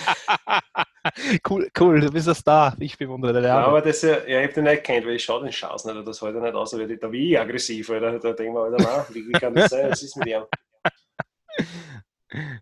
[1.49, 2.77] cool, cool, du bist ein Star.
[2.79, 3.69] Ich bewundere deine Ja, Arbeit.
[3.69, 6.07] aber das, ja, ja, ich habe den nicht kennt, weil ich schaue den Schaß nicht,
[6.07, 8.19] das ich nicht aus, weil ich da wie aggressiv, Alter.
[8.19, 9.91] Da denke ich mir, Alter, nein, wie, wie kann das sein?
[9.91, 10.43] Was ist mit ihm?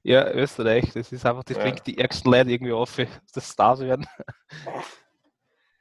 [0.02, 1.62] Ja, Österreich, das ist einfach, das Ja.
[1.64, 2.96] bringt die ärgsten Leute irgendwie auf,
[3.34, 4.06] dass Stars werden.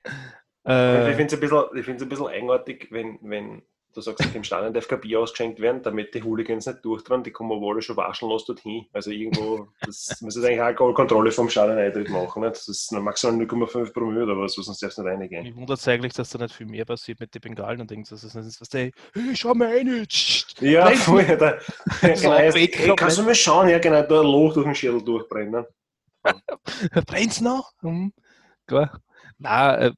[0.03, 3.61] Ich äh, finde es ein, bisschen- ein bisschen eigenartig, wenn, wenn
[3.95, 7.31] du sagst, im Stadion darf kein Bier ausgeschenkt werden, damit die Hooligans nicht durchdrehen, die
[7.31, 8.85] kommen alle schon waschenlos dorthin.
[8.93, 12.43] Also irgendwo, das muss eigentlich auch Alkoholkontrolle vom Stadion Eintritt machen.
[12.43, 12.55] Nicht?
[12.55, 15.43] Das ist maximal 0,5 Promille oder was, sonst darfst du nicht reingehen.
[15.43, 18.09] Mich wundert es eigentlich, dass da nicht viel mehr passiert mit den Bengalen und Dings.
[18.09, 20.05] Das ist was der, hey, schau mal rein.
[20.59, 21.57] Ja, vorher, da,
[22.01, 25.65] genau, hey, kannst du mal schauen, ja genau, da ein Loch durch den Schädel durchbrennen.
[27.07, 27.71] Brennt's noch?
[27.81, 28.13] Hm,
[28.67, 28.99] klar.
[29.37, 29.91] Nein, äh,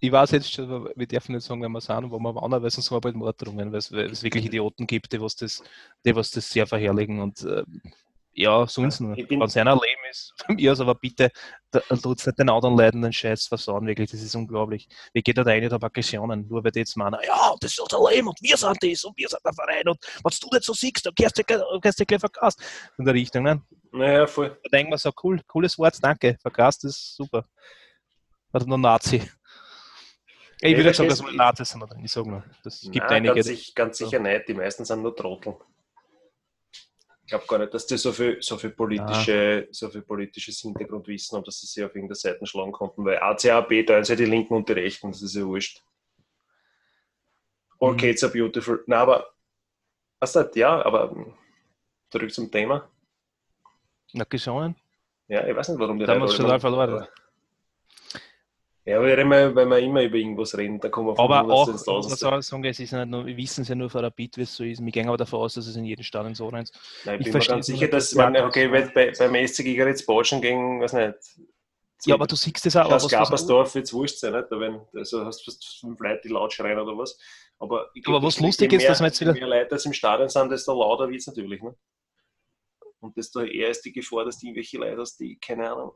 [0.00, 2.70] ich weiß jetzt schon, wir dürfen nicht sagen, wenn wir sind, wo wir waren, weil
[2.70, 5.62] sonst haben wir bald Morddrohungen, weil es, weil es wirklich Idioten gibt, die was das,
[6.04, 7.64] die was das sehr verherrlichen und äh,
[8.34, 9.16] ja, sonst nur.
[9.16, 11.32] Wenn es einer leben ist, von mir aus, aber bitte
[11.72, 14.86] tut nicht den anderen Leuten den Scheiß versauen, wirklich, das ist unglaublich.
[15.12, 18.08] Wie geht da rein, da Aggressionen, nur weil die jetzt meinen, ja, das ist unser
[18.08, 20.72] Leben und wir sind das und wir sind der Verein und wenn du nicht so
[20.72, 22.58] siehst, dann gehst du gleich- gehst du gleich verkauft.
[22.96, 23.60] In der Richtung, ne?
[23.90, 24.56] Naja, voll.
[24.62, 26.36] Da denken wir so, cool, cooles Wort, danke.
[26.40, 27.44] Vergast ist super.
[28.52, 29.20] Oder nur Nazi.
[30.60, 33.34] Ich nicht sagen, dass wir Nazis sind, aber ich sage nur, das gibt Nein, einige.
[33.34, 35.56] Ganz, sich, ganz sicher nicht, die meisten sind nur Trottel.
[37.22, 41.36] Ich glaube gar nicht, dass die so viel, so viel, politische, so viel politisches Hintergrundwissen
[41.36, 44.54] haben, dass sie sich auf irgendeiner Seite schlagen konnten, weil ACAB teilen sie die Linken
[44.54, 45.82] und die Rechten, das ist ja wurscht.
[47.80, 47.96] All Mhm.
[47.98, 48.82] kids are beautiful.
[48.86, 49.28] Na, aber,
[50.18, 51.14] was sagt, ja, aber
[52.10, 52.88] zurück zum Thema.
[54.14, 54.74] Na, gesungen?
[55.28, 57.06] Ja, ich weiß nicht, warum die Da haben wir schon total verloren.
[58.88, 61.68] Ja, weil immer, wenn wir immer über irgendwas reden, dann kommen wir von Aber auch,
[61.68, 64.08] ins muss man sagen, es ist nicht nur, wir wissen es ja nur von der
[64.10, 64.82] Beat, wie es so ist.
[64.82, 66.72] Wir gehen aber davon aus, dass es in jedem Stadion so ist.
[67.04, 70.06] Nein, ich bin mir verstehe ganz sicher, nicht, dass, man, okay, bei, beim SC Gigaretz
[70.06, 71.14] Botschen gegen, weiß nicht,
[72.06, 72.86] Ja, aber du siehst es auch.
[72.86, 74.46] aber was- Gabersdorf wird es wurscht sein, nicht?
[74.50, 77.18] Da wenn, also hast du fast fünf Leute, die laut schreien oder was.
[77.58, 79.84] Aber, ich Aber was lustig mehr, ist, dass wir jetzt wieder- Je mehr Leute jetzt
[79.84, 81.60] im Stadion sind, desto lauter wird es natürlich.
[81.62, 81.74] Ne?
[83.00, 85.92] Und desto eher ist die Gefahr, dass die irgendwelche Leute hast, die, keine Ahnung,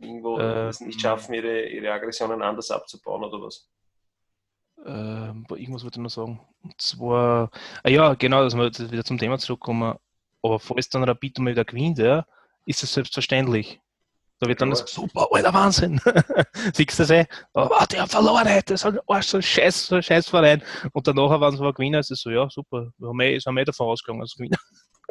[0.00, 0.68] irgendwo Ähm.
[0.68, 3.68] es nicht schaffen, ihre, ihre Aggressionen anders abzubauen oder was.
[4.86, 6.40] Ähm, boah, irgendwas wollte ich noch sagen.
[6.62, 7.50] Und zwar,
[7.82, 9.94] ah ja, genau, dass wir wieder zum Thema zurückkommen.
[10.42, 12.26] Aber falls dann Rapid mal wieder gewinnt, ja,
[12.64, 13.80] ist es selbstverständlich.
[14.38, 14.76] Da wird dann Ja.
[14.76, 16.00] das super, alter Wahnsinn.
[16.72, 17.26] Siehst du das eh?
[17.52, 20.62] Aber der hat verloren heute, so ein Arsch, so ein Scheiß, so ein Scheißverein.
[20.94, 22.90] Und danach, wenn sie aber gewinnen, ist es so, ja, super.
[22.96, 24.56] Wir haben eh, sind wir eh davon ausgegangen als Gewinner.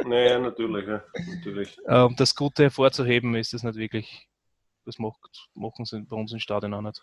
[0.04, 0.88] Naja, natürlich.
[0.88, 1.04] Ja,
[1.36, 1.78] natürlich.
[1.86, 4.29] Äh, Um das Gute hervorzuheben, ist es nicht wirklich,
[4.86, 7.02] das macht, machen sie bei uns im Stadion auch nicht.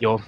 [0.00, 0.18] Ja.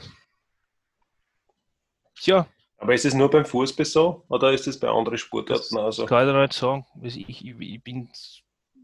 [2.20, 2.49] Tja,
[2.79, 6.07] Aber ist es nur beim Fußball so oder ist es bei anderen Sportarten auch so?
[6.07, 6.85] kann ich nicht sagen.
[7.03, 8.09] Ich, ich, ich bin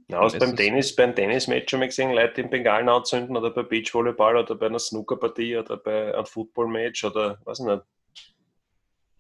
[0.09, 3.62] Ja, also beim Tennis, beim Tennismatch schon mal gesehen, Leute in Bengalen anzünden oder bei
[3.62, 7.82] Beachvolleyball oder bei einer Snookerpartie oder bei einem Footballmatch oder weiß ich nicht.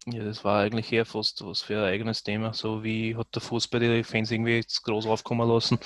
[0.06, 2.52] Ja, das war eigentlich eher fast was für ein eigenes Thema.
[2.52, 5.78] So wie hat der Fußball die Fans irgendwie jetzt groß aufkommen lassen.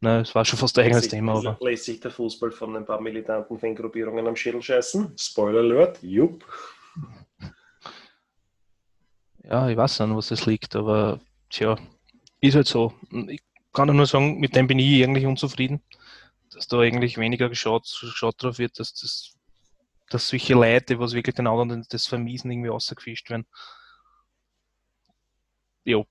[0.00, 2.52] Nein, es war schon fast ein eigenes Lässt sich- Thema, aber Lässt sich der Fußball
[2.52, 5.14] von ein paar militanten Fangruppierungen am Schädel scheißen?
[5.18, 6.44] Spoiler Alert, jupp.
[9.42, 11.20] ja, ich weiß nicht, was das liegt, aber
[11.50, 11.76] tja,
[12.40, 12.92] ist halt so.
[13.28, 13.42] Ich
[13.72, 15.82] kann nur sagen, mit dem bin ich eigentlich unzufrieden,
[16.52, 19.34] dass da eigentlich weniger geschaut, geschaut drauf wird, dass das
[20.10, 23.46] dass solche Leute, was wirklich den anderen das Vermiesen irgendwie rausgefischt werden.
[25.84, 26.06] Jo.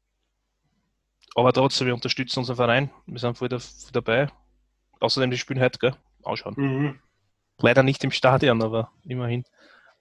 [1.38, 2.90] Aber trotzdem, wir unterstützen unseren Verein.
[3.06, 4.28] Wir sind voll, da, voll dabei.
[5.00, 5.94] Außerdem, die spielen heute, gell?
[6.24, 6.56] Anschauen.
[6.58, 7.00] Mhm.
[7.60, 9.44] Leider nicht im Stadion, aber immerhin.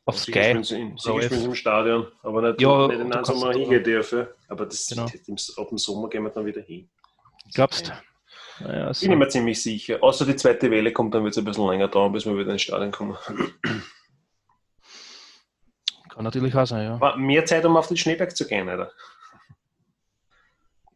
[0.06, 0.32] Auf Sky.
[0.32, 3.52] spielen sie, in, spielen sie im Stadion, aber nicht, Ja, nicht in du einem Sommer
[3.52, 4.28] hingehen dürfen.
[4.48, 5.06] Aber das, Genau.
[5.26, 6.88] im, ab dem Sommer gehen wir dann wieder hin.
[7.52, 7.92] Glaubst
[8.60, 9.02] Naja, so.
[9.02, 10.02] Bin ich mir ziemlich sicher.
[10.02, 12.52] Außer die zweite Welle kommt, dann wird es ein bisschen länger dauern, bis wir wieder
[12.52, 13.14] ins Stadion kommen.
[16.08, 16.94] Kann natürlich auch sein, ja.
[16.94, 18.90] Aber mehr Zeit, um auf den Schneeberg zu gehen, oder?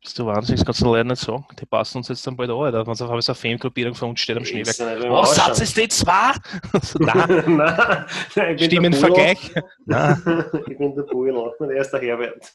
[0.03, 1.45] Bist du wahnsinnig, das kannst du leider nicht sagen.
[1.61, 2.87] Die passen uns jetzt dann bald an, Alter.
[2.87, 4.69] Wenn es auf einmal so eine Fangruppierung von uns steht am Schneeberg.
[4.69, 5.47] Ist nicht, Was, ausschauen.
[5.55, 6.33] Satz ist die zwei?
[6.83, 7.17] so, nein,
[7.57, 9.55] nein, nein, ich bin der Stimmenvergleich.
[9.85, 12.51] Nein, ich bin der Bull, und er ist der Herbert.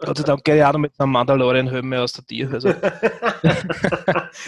[0.00, 2.48] Gott sei Dank gehe ich auch noch mit einem Mandalorian-Helm aus der Tier.
[2.52, 2.72] Also,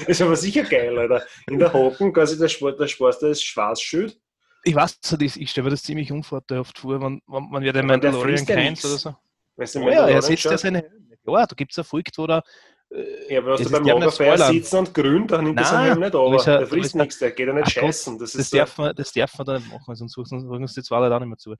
[0.06, 1.22] ist aber sicher geil, Alter.
[1.48, 4.18] In der Hocken quasi der Sport, der Sport das Schwarzschild.
[4.64, 7.72] ich weiß, so das- ich stelle mir das ziemlich unvorteilhaft vor, wenn, wenn man ja
[7.72, 8.84] den der Mandalorian nix.
[8.84, 9.14] oder so.
[9.56, 10.90] Weißt du, Oh wenn ja, er da setzt ja seine Helm.
[11.26, 12.42] Ja, da gibt es Volk, wo da.
[12.90, 16.00] Äh, Ja, aber es du beim nicht Lagerfeuer sitzt und grün, dann nimmt Nein, Helm
[16.00, 16.46] nicht da ist over.
[16.52, 18.18] er- Der frisst nichts, der geht ja nicht scheißen.
[18.18, 20.82] Das das, darf man, das darf man da nicht machen, sonst suchen wir uns die
[20.82, 21.54] zwei Leute auch nicht mehr zu.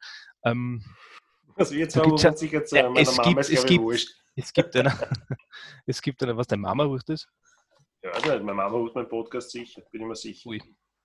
[0.45, 0.85] Ähm,
[1.57, 3.51] was wir jetzt da haben, gibt's muss sicher zu Ja, meiner es Mama gibt- ist,
[3.51, 4.09] es gibt- wurscht.
[4.37, 4.91] es gibt eine,
[5.87, 7.27] es gibt eine, was der Mama wurscht ist.
[8.03, 10.51] Ja, nicht, meine Mama hört meinen Podcast sicher, bin ich mir sicher.
[10.51, 10.61] Ui,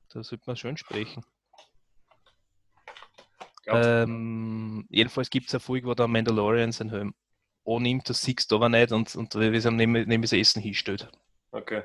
[0.09, 1.23] da sollte man schön sprechen.
[3.67, 7.13] Ähm, jedenfalls gibt es eine Folge, wo der Mandalorian seinen Helm
[7.65, 10.61] annimmt, das siehst du aber nicht und, und wie es ihm neben, neben das Essen
[10.61, 11.07] hinstellt.
[11.51, 11.83] Okay.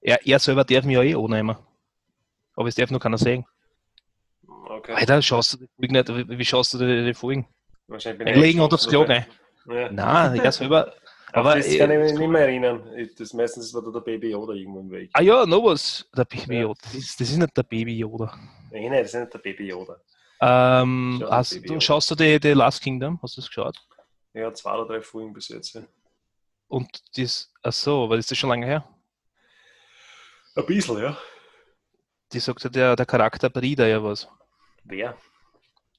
[0.00, 1.56] Er, er selber darf mich ja eh annehmen.
[2.54, 3.44] Aber es darf noch keiner sehen.
[4.68, 4.92] okay.
[4.94, 6.08] Alter, schaust du die Folgen nicht?
[6.30, 7.46] Wie, wie schaust du die, die Folgen?
[7.88, 9.26] Wahrscheinlich bin ich Einlegen und aufs Klo dabei.
[9.68, 9.90] Ja.
[9.90, 10.92] Nein, ich selber.
[11.32, 12.82] Aber das kann ich mich nicht mehr erinnern.
[13.18, 15.10] Das meistens war da der Baby Yoda irgendwo im Weg.
[15.12, 16.08] Ah ja, noch was.
[16.16, 16.60] Der Baby Ja.
[16.62, 16.80] Yoda.
[16.84, 18.32] Das ist, das ist nicht der Baby Yoda.
[18.70, 19.96] Nein, nein, das ist nicht der Baby Yoda.
[20.40, 21.80] Ähm, hast, Baby du, Yoda.
[21.82, 23.18] schaust du die, die Last Kingdom?
[23.22, 23.76] Hast du das geschaut?
[24.36, 25.74] Ja, zwei oder drei Folgen bis jetzt.
[25.74, 25.82] Ja.
[26.68, 28.86] Und das, ach so, weil ist das schon lange her?
[30.54, 31.16] Ein bisschen, ja.
[32.32, 34.28] Die sagt ja der, der Charakter Brida ja was.
[34.84, 35.16] Wer?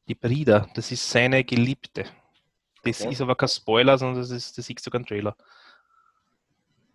[0.08, 2.04] Die Brida, das ist seine Geliebte.
[2.84, 3.12] Das Okay.
[3.12, 5.36] ist aber kein Spoiler, sondern das, ist, das siehst sogar im Trailer.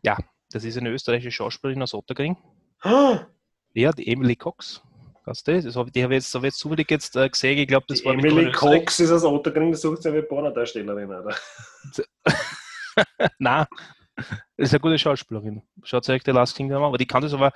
[0.02, 0.16] Ja,
[0.50, 2.36] das ist eine österreichische Schauspielerin aus Ottergring.
[2.82, 3.26] Ah,
[3.74, 4.80] Ja, die Emily Cox.
[5.24, 7.58] Weißt du, das hab, die habe ich jetzt, hab ich jetzt zufällig jetzt äh, gesehen.
[7.58, 8.50] Ich glaube, das Die war Emily.
[8.50, 11.36] Cox ist aus Ottergring, das sucht sie eine Pornodarstellerin, oder?
[13.38, 13.66] Nein,
[14.16, 15.62] das ist eine gute Schauspielerin.
[15.84, 17.52] Schaut euch The Last Kingdom an, aber die kann das aber,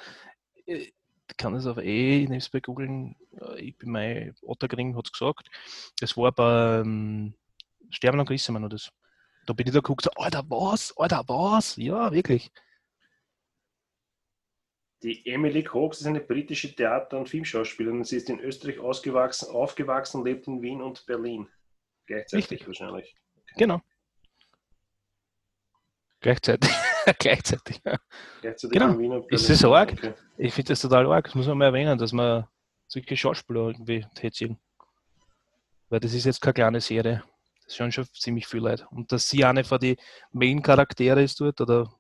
[0.67, 0.87] äh,
[1.31, 4.97] die kann das aber eh, ich nehme es bei googeln, äh, ich bin mein Ottergring,
[4.97, 5.49] hat es gesagt.
[6.01, 7.35] Das war bei ähm,
[7.91, 8.93] Sterben und Grisse, noch das.
[9.47, 10.97] Da bin ich da geguckt, so, Alter, was?
[10.97, 11.77] Alter, was?
[11.77, 12.53] Ja, wirklich.
[15.03, 18.05] Die Emily Cox ist eine britische Theater- und Filmschauspielerin.
[18.05, 21.49] Sie ist in Österreich ausgewachsen, aufgewachsen und lebt in Wien und Berlin.
[22.07, 22.67] Gleichzeitig Richtig.
[22.67, 23.15] wahrscheinlich.
[23.57, 23.81] Genau.
[26.21, 26.71] Gleichzeitig.
[27.19, 27.81] Gleichzeitig.
[27.85, 27.97] ja.
[28.41, 28.93] Gleichzeitig Genau.
[28.95, 29.63] in Wien und Ist Berlin.
[29.63, 29.93] das arg?
[29.93, 30.15] Okay.
[30.39, 31.25] Ich finde das total arg.
[31.27, 32.47] Das muss man mal erwähnen, dass man
[32.89, 34.59] solche Schauspieler irgendwie tätigen.
[35.89, 37.23] Weil das ist jetzt keine kleine Serie.
[37.59, 38.87] Das ist schon schon ziemlich viel Leute.
[38.91, 39.97] Und dass sie eine von den
[40.33, 41.93] Main-Charaktere ist dort, oder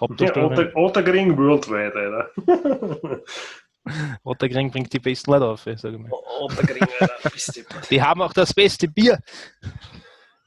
[0.00, 2.30] Hauptdarstellerin, Otter, Ottergring worldwide, Alter.
[4.24, 6.10] Ottergring bringt die besten Leute auf, sage ich mal.
[6.40, 7.30] Ottergring, Alter.
[7.30, 9.18] bist du- Die haben auch das beste Bier.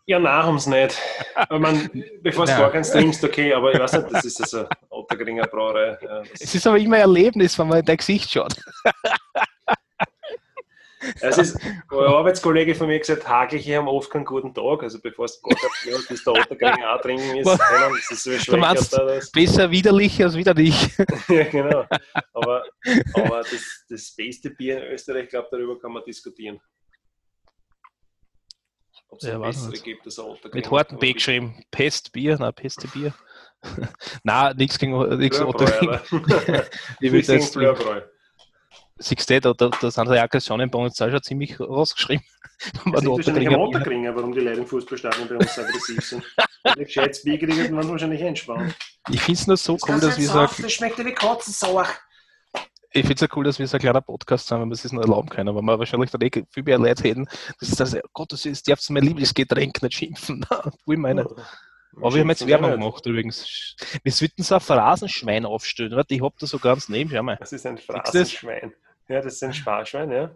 [0.05, 0.97] Ja, nein, haben sie nicht.
[1.49, 1.89] Ich mein,
[2.21, 5.97] bevor du gar keinen trinkst, okay, aber ich weiß nicht, das ist also Ottergringer Brauerei.
[6.01, 8.55] Ja, Es ist aber immer ein Erlebnis, wenn man in dein Gesicht schaut.
[11.19, 15.25] es ist, ein Arbeitskollege von mir gesagt, Hageliche haben oft keinen guten Tag, also bevor
[15.27, 17.59] du kein Bier hast, bis der Ottergringer auch trinken ist, Was?
[17.59, 18.57] kennen, das ist so schwächer.
[18.57, 19.19] meinst- da.
[19.33, 20.97] Besser widerlich als widerlich.
[21.27, 21.85] ja, genau.
[22.33, 22.63] Aber,
[23.15, 26.59] aber das, das beste Bier in Österreich, ich glaube, darüber kann man diskutieren.
[29.09, 29.83] Ob es Ja, bessere nicht.
[29.83, 30.55] gibt als ein Ottergringer.
[30.55, 31.63] Mit Hortenbeek geschrieben.
[31.71, 33.13] Pestbier, nein, Pestebier.
[34.23, 36.01] nein, nichts gegen nichts aber-
[37.01, 38.01] Ich will jetzt Flörbräu.
[39.01, 42.25] Siehst du, da, da, da sind die Aggressionen bei uns auch schon ziemlich rausgeschrieben.
[42.61, 46.05] Das man liegt wahrscheinlich am Ottergringer, warum die Leute im Fußballstadion bei uns so aggressiv
[46.05, 46.23] sind.
[46.63, 46.75] Wenn
[47.23, 48.75] Bier kriegen, dann waren sie wahrscheinlich entspannt.
[49.09, 51.87] Ich finde es nur so cool, dass wir so, das schmeckt wie Kotzensauch.
[52.91, 54.93] ich find's ja cool, dass wir so ein kleiner Podcast sind, wenn wir es nicht
[54.93, 57.27] erlauben können, aber wir wahrscheinlich dann eh viel mehr Leute hätten.
[57.59, 60.45] Das ist das, Gott, das ist, darfst du mein Lieblingsgetränk nicht schimpfen.
[60.85, 61.21] Wo ich meine.
[61.21, 63.75] Aber wir haben jetzt Werbung gemacht übrigens.
[64.03, 65.93] Wir sollten so ein Phrasenschwein aufstellen.
[65.93, 67.37] Warte, ich hab da so ganz neben, schau mal.
[67.37, 67.85] Das ist ein das?
[67.85, 68.73] Phrasenschwein.
[69.11, 70.31] Ja, das ist ein Sparschwein, ja.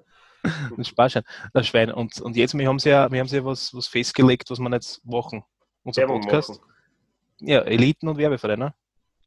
[0.77, 1.23] Ein Sparschwein.
[1.53, 1.91] Das Schwein.
[1.91, 4.59] Und, und jetzt, wir haben sie ja, wir haben sie ja was, was festgelegt, was
[4.59, 5.43] wir jetzt machen.
[5.83, 6.49] Unser Werbung Podcast.
[6.49, 6.61] machen.
[7.39, 8.73] Ja, Eliten und Werbevereine.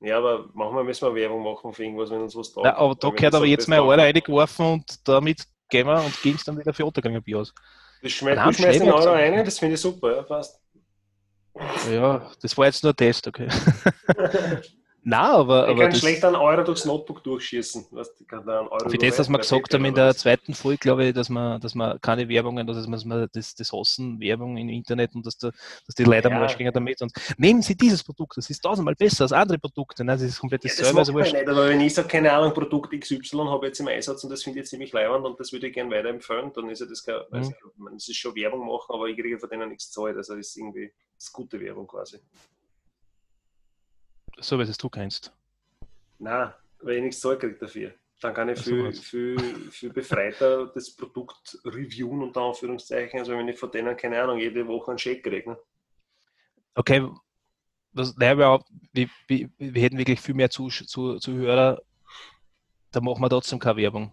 [0.01, 2.67] Ja, aber manchmal müssen wir Werbung machen für irgendwas, wenn uns was taugt.
[2.67, 6.01] Ja, aber da gehört das aber jetzt das taugt- Euro reingeworfen und damit gehen wir
[6.05, 7.53] und gehen es dann wieder für Untergänge Bier aus.
[8.01, 10.61] Das schmeckt, Nein, du schmeißt den Euro rein, das finde ich super, ja, passt.
[11.91, 13.49] Ja, das war jetzt nur ein Test, okay.
[15.11, 17.87] Nein, aber, Ich aber kann das, schlecht einen Euro durchs Notebook durchschießen.
[17.93, 19.95] Weißt, du, ich kann da einen Euro für das, was wir gesagt der haben in
[19.95, 23.55] der zweiten Folge, glaube ich, dass man, dass man keine Werbungen, dass man, man das,
[23.55, 25.51] das hassen, Werbung im Internet und dass, da,
[25.87, 26.43] dass die Leute am Ja.
[26.43, 27.01] Arsch gehen damit.
[27.01, 30.05] Und nehmen Sie dieses Produkt, das ist tausendmal besser als andere Produkte.
[30.05, 30.97] Nein, das ist komplett Ja, das das selbe.
[30.97, 33.81] macht Also man nicht, aber wenn ich sage, keine Ahnung, Produkt XY habe ich jetzt
[33.81, 36.69] im Einsatz und das finde ich ziemlich leibend und das würde ich gerne weiterempfehlen, dann
[36.69, 37.55] ist ja das kein, weiß Mhm.
[37.55, 40.19] ich, meine, es ist schon Werbung machen, aber ich kriege von denen nichts zahlt.
[40.19, 42.19] Also das ist irgendwie das ist gute Werbung quasi.
[44.41, 45.33] So, wie es du kennst.
[46.19, 47.93] Nein, weil ich nichts zahlt kriege dafür.
[48.21, 53.59] Dann kann ich viel, viel, viel befreiter das Produkt reviewen, unter Anführungszeichen, also wenn ich
[53.59, 55.51] von denen, keine Ahnung, jede Woche einen Scheck kriege.
[55.51, 55.59] Ne?
[56.75, 57.09] Okay,
[57.93, 58.37] was, naja,
[58.93, 61.81] wir, wir, wir, hätten wirklich viel mehr Zuh- Zuh- Zuhörer,
[62.91, 64.13] da machen wir trotzdem keine Werbung.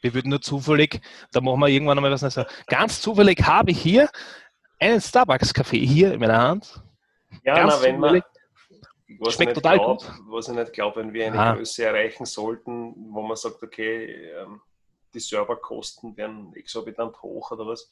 [0.00, 1.00] Wir würden nur zufällig,
[1.32, 2.44] da machen wir irgendwann einmal was so.
[2.68, 4.08] Ganz zufällig habe ich hier
[4.78, 6.80] einen Starbucks-Kaffee hier in meiner Hand.
[7.44, 8.22] Ja, na, wenn man.
[9.18, 10.12] Was Schmeckt ich nicht total glaub, gut.
[10.28, 11.54] Was ich nicht glaube, wenn wir eine Ah.
[11.54, 14.60] Größe erreichen sollten, wo man sagt, okay, ähm,
[15.14, 17.90] die Serverkosten werden exorbitant hoch oder was.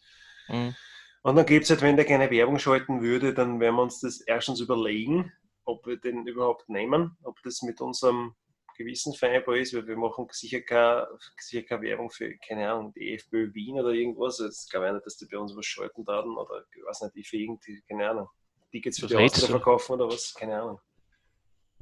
[0.48, 0.74] Mhm.
[1.22, 4.00] Und dann gibt es halt, wenn der keine Werbung schalten würde, dann werden wir uns
[4.00, 5.32] das erstens überlegen,
[5.64, 8.34] ob wir den überhaupt nehmen, ob das mit unserem
[8.76, 11.08] Gewissen vereinbar ist, weil wir machen sicher keine,
[11.38, 14.38] sicher keine Werbung für, keine Ahnung, die FPÖ Wien oder irgendwas.
[14.38, 17.16] Jetzt glaube ich nicht, dass die bei uns was schalten daten oder ich weiß nicht,
[17.16, 18.28] die für irgendwie, keine Ahnung,
[18.70, 20.80] Tickets für die Austria verkaufen oder was, keine Ahnung.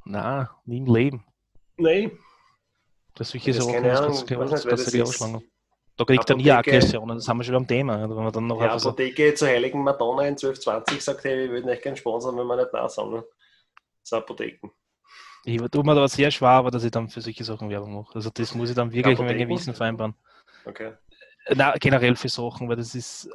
[0.05, 1.25] Na, nie im Leben.
[1.77, 2.11] Nein,
[3.15, 4.65] Das solche das Sachen keine das Ahnung, kannst du weiß gleich- nicht, weil das kannst
[4.65, 5.51] du das gleich ist, ausschlagen.
[5.97, 8.01] Da kriegt er nie Aggressionen, das haben wir schon am Thema.
[8.01, 11.49] Wenn man dann noch Ja, so, Apotheke zur Heiligen Madonna in 1220 sagt, hey, wir
[11.51, 13.11] würden euch gerne sponsern, wenn wir nicht da sind.
[13.11, 13.23] Ne?
[14.01, 14.69] Das Apotheken.
[15.45, 18.13] ich tue mir da sehr schwer, aber dass ich dann für solche Sachen Werbung mache.
[18.15, 19.47] Also das muss ich dann wirklich mit einem Apotheken?
[19.49, 20.13] Gewissen vereinbaren.
[20.65, 20.93] Okay.
[21.55, 23.29] Na, generell für Sachen, weil das ist.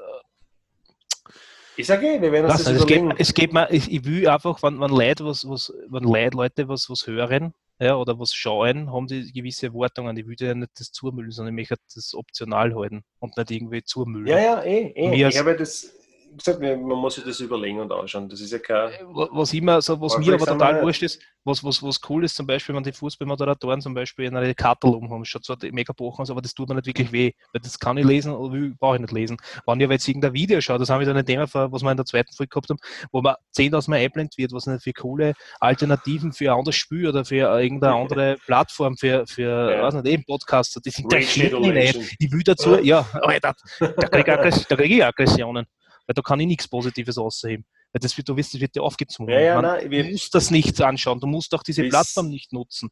[1.81, 3.91] Ich sage, eh, wir werden uns Weiß das nicht, es, geht, es geht mir, ich,
[3.91, 7.97] ich will einfach, wenn, wenn Leute was, was, wenn Leute, Leute was, was hören, ja,
[7.97, 10.17] oder was schauen, haben die gewisse Erwartungen.
[10.17, 13.83] Ich will ja nicht das zumüllen, sondern ich möchte das optional halten und nicht irgendwie
[13.83, 14.27] zumüllen.
[14.27, 15.09] Ja, ja, eh, eh.
[15.09, 15.91] Mir Ich habe das
[16.37, 18.29] gesagt, man muss sich das überlegen und anschauen.
[18.29, 18.91] Das ist ja kein.
[19.13, 22.37] was immer, so, was Aber mir aber total wurscht ist, was, was, was cool ist,
[22.37, 26.31] zum Beispiel, wenn die Fußballmoderatoren zum Beispiel eine Karte oben haben, schaut zwar mega bochen
[26.31, 29.01] aber das tut mir nicht wirklich weh, weil das kann ich lesen oder brauche ich
[29.01, 29.37] nicht lesen.
[29.67, 31.91] Wenn ich aber jetzt irgendein Video schaue, das haben wir dann ein Thema, was wir
[31.91, 32.79] in der zweiten Folge gehabt haben,
[33.13, 37.09] wo man 10.000 Mal einblendet wird, was nicht für coole Alternativen für ein anderes Spiel
[37.09, 39.83] oder für irgendeine andere Plattform, für, für Ja.
[39.83, 42.17] weiß nicht, eben Podcaster, die sind mich nicht.
[42.19, 44.37] Ich will dazu, ja, Alter, da kriege
[44.69, 45.67] da ich Aggressionen,
[46.11, 47.65] weil da kann ich nichts Positives ausheben.
[47.93, 49.33] Weil das wird, du wirst, das wird dir aufgezwungen.
[49.33, 51.91] Ja, ja, Man- nein, Du wir, musst das nicht anschauen, du musst auch diese Bis-
[51.91, 52.91] Plattform nicht nutzen.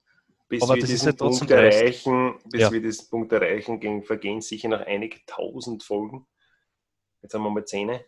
[0.49, 2.71] bis aber wir das ist diesen ja trotzdem Punkt erreichen, bis Ja.
[2.71, 6.27] wir diesen Punkt erreichen, gehen, vergehen sicher noch einige tausend Folgen.
[7.23, 8.05] Jetzt haben wir mal Zähne.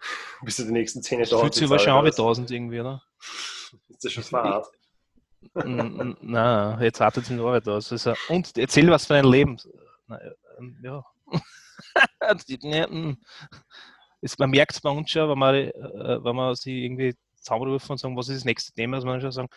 [0.42, 3.02] Bis zu den nächsten Zähne Das fühlt sich wie 1000 irgendwie, oder?
[3.88, 4.66] Ist das schon verhart?
[5.54, 7.90] N- Nein, jetzt wartet es noch aus.
[7.92, 9.56] Also, und erzähl was für dein Leben.
[10.06, 10.20] Na,
[10.58, 11.02] ähm, ja.
[14.20, 14.26] Ja.
[14.26, 15.72] Ist- man merkt es bei uns schon, wenn man, äh,
[16.24, 19.32] wenn man sie irgendwie zusammenrufen und sagen, was ist das nächste Thema, dass man schon
[19.32, 19.48] sagen,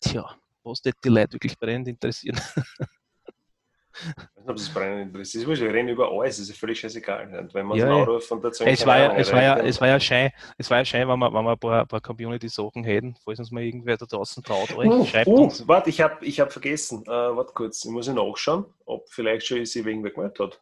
[0.00, 2.38] tja, was das die Leute wirklich brennend interessieren.
[3.98, 5.46] Ich weiß nicht, ob es brennend interessiert.
[5.48, 7.34] Wir reden über alles, das ist völlig scheißegal.
[7.38, 8.02] Und wenn man Ja, ja.
[8.02, 10.76] anruft und dazu Es war ja, es war ja, es war ja schein, es war
[10.78, 13.62] ja schein, wenn wir, wenn wir ein paar, ein paar Community-Sachen hätten, falls uns mal
[13.62, 15.66] irgendwer da draußen traut, Uh, schreibt uh, uns.
[15.66, 17.04] warte, ich habe ich hab vergessen.
[17.06, 20.60] Äh, warte kurz, ich muss ja nachschauen, ob vielleicht schon sie wegen gemeldet hat.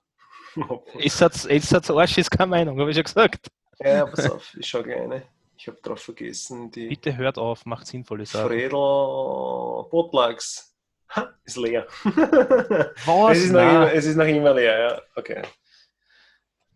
[0.99, 3.49] Es hat, es hat Arsch, ist keine Meinung, habe ich schon gesagt.
[3.81, 5.23] ja, pass auf, ich schaue eine.
[5.57, 8.49] Ich habe drauf vergessen, die Bitte hört auf, macht sinnvolle Sachen.
[8.49, 8.71] Fredel
[9.91, 10.75] Botlachs.
[11.15, 11.87] Ha, ist leer.
[13.07, 13.37] Was?
[13.39, 15.03] es, ist immer, es ist noch immer leer, ja.
[15.15, 15.43] Okay.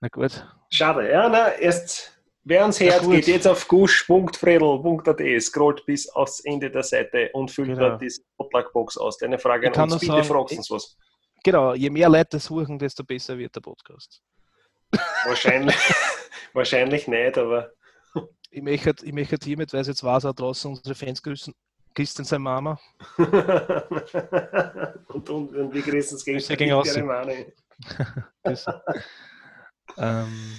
[0.01, 0.47] Na gut.
[0.71, 6.41] Schade, ja, na, erst, wer uns Ja, hört, geht jetzt auf gusch.fredel.at, scrollt bis aufs
[6.41, 7.81] Ende der Seite und füllt Genau.
[7.89, 9.19] dort diese Botlach-Box aus.
[9.19, 10.97] Deine Frage Ich an uns, bitte sagen, fragst uns was.
[11.45, 14.23] Genau, je mehr Leute suchen, desto besser wird der Podcast.
[15.25, 15.77] Wahrscheinlich,
[16.53, 17.73] wahrscheinlich nicht, aber
[18.51, 21.55] Ich möchte, ich möchte hiermit, weil es jetzt war, auch draußen unsere Fans grüßen.
[21.95, 22.79] Christian seine Mama.
[23.17, 27.53] und, und, und wir grüßen gerne Mani.
[28.43, 28.67] Das,
[29.97, 30.59] ähm,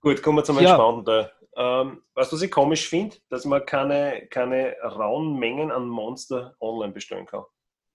[0.00, 0.70] Gut, kommen wir zum Ja.
[0.70, 1.28] Entspannten.
[1.54, 3.16] Ähm, weißt du, was ich komisch finde?
[3.28, 7.44] Dass man keine, keine rauen Mengen an Monster online bestellen kann.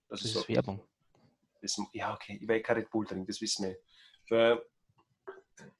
[0.08, 0.40] Das das ist so.
[0.40, 0.80] ist Werbung.
[1.60, 3.76] Das, ja, okay, ich will kein Red Bull trinken, das wissen wir.
[4.30, 4.62] Weil,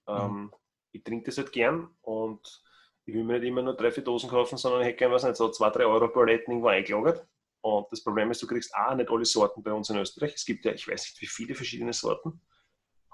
[0.08, 0.52] ähm, Mhm.
[0.92, 2.62] Ich trinke das halt gern und
[3.04, 5.22] ich will mir nicht immer nur drei, vier Dosen kaufen, sondern ich hätte gerne, was
[5.22, 7.26] nicht, so zwei, drei Euro Paletten irgendwo eingelagert.
[7.60, 10.34] Und das Problem ist, du kriegst auch nicht alle Sorten bei uns in Österreich.
[10.34, 12.40] Es gibt ja, ich weiß nicht, wie viele verschiedene Sorten.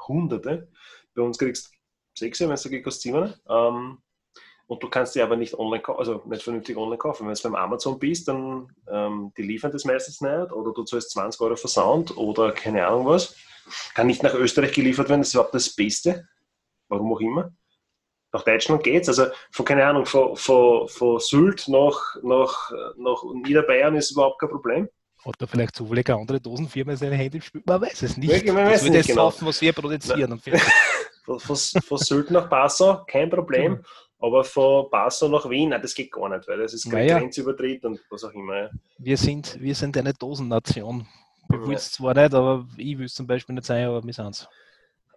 [0.07, 0.71] Hunderte.
[1.15, 1.79] Bei uns kriegst du
[2.19, 3.35] sechs, wenn es da geht, kostet sieben.
[3.49, 4.03] Ähm,
[4.67, 7.27] und du kannst die aber nicht online kaufen, also nicht vernünftig online kaufen.
[7.27, 11.11] Wenn du beim Amazon bist, dann ähm, die liefern das meistens nicht oder du zahlst
[11.11, 13.37] 20 Euro Versand oder keine Ahnung was.
[13.95, 16.29] Kann nicht nach Österreich geliefert werden, das ist überhaupt das Beste.
[16.89, 17.53] Warum auch immer.
[18.33, 19.09] Nach Deutschland geht's.
[19.09, 24.51] Also von, keine Ahnung, von, von, von Sylt nach, nach, nach Niederbayern ist überhaupt kein
[24.51, 24.89] Problem.
[25.25, 27.65] Hat da vielleicht zufällig eine andere Dosenfirma in seine Hände gespielt?
[27.67, 28.45] Man weiß es nicht.
[28.45, 29.23] Ja, man weiß das nicht das genau.
[29.23, 30.41] kaufen, was wir produzieren.
[31.25, 33.83] Von, von, von Sylt nach Passau, kein Problem.
[34.25, 37.18] Aber von Passau nach Wien, nein, das geht gar nicht, weil das ist kein Naja.
[37.18, 38.57] Grenzübertritt und was auch immer.
[38.57, 38.70] Ja.
[38.97, 41.07] wir, sind, wir sind eine Dosennation.
[41.51, 41.61] Ja.
[41.61, 44.31] wollen es zwar nicht, aber ich will es zum Beispiel nicht sein, aber wir sind
[44.31, 44.49] es.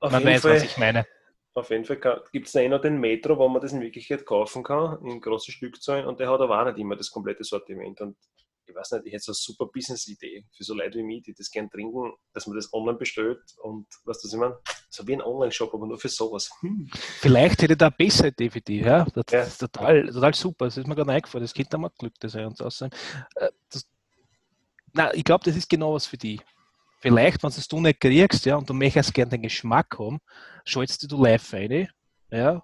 [0.01, 1.05] Auf Man jeden weiß, Fall, was ich meine.
[1.53, 4.26] Auf jeden Fall gibt es da eh noch den Metro, wo man das in Wirklichkeit
[4.26, 8.01] kaufen kann, in großen Stückzahlen, und der hat aber auch nicht immer das komplette Sortiment.
[8.01, 8.18] Und
[8.68, 11.34] ich weiß nicht, ich hätte so eine super Business-Idee für so Leute wie mich, die
[11.34, 14.57] das gern trinken, dass man das online bestellt und was das meine,
[14.89, 16.49] so wie ein Online-Shop, aber nur für sowas.
[16.61, 16.89] Hm.
[16.93, 18.82] Vielleicht hätte ich da eine bessere Idee für dich.
[18.82, 19.05] Ja?
[19.13, 19.41] Das Ja.
[19.43, 20.65] ist total, total super.
[20.65, 21.43] Das ist mir gerade eingefallen.
[21.43, 22.89] Das könnte mal Glück sein und so sein.
[23.36, 23.49] Äh,
[24.93, 26.41] na, ich glaube, das ist genau was für dich.
[26.99, 30.20] Vielleicht, wenn du es du nicht kriegst, ja, und du möchtest gerne den Geschmack haben,
[30.65, 31.88] schaltest du live rein,
[32.32, 32.63] ja,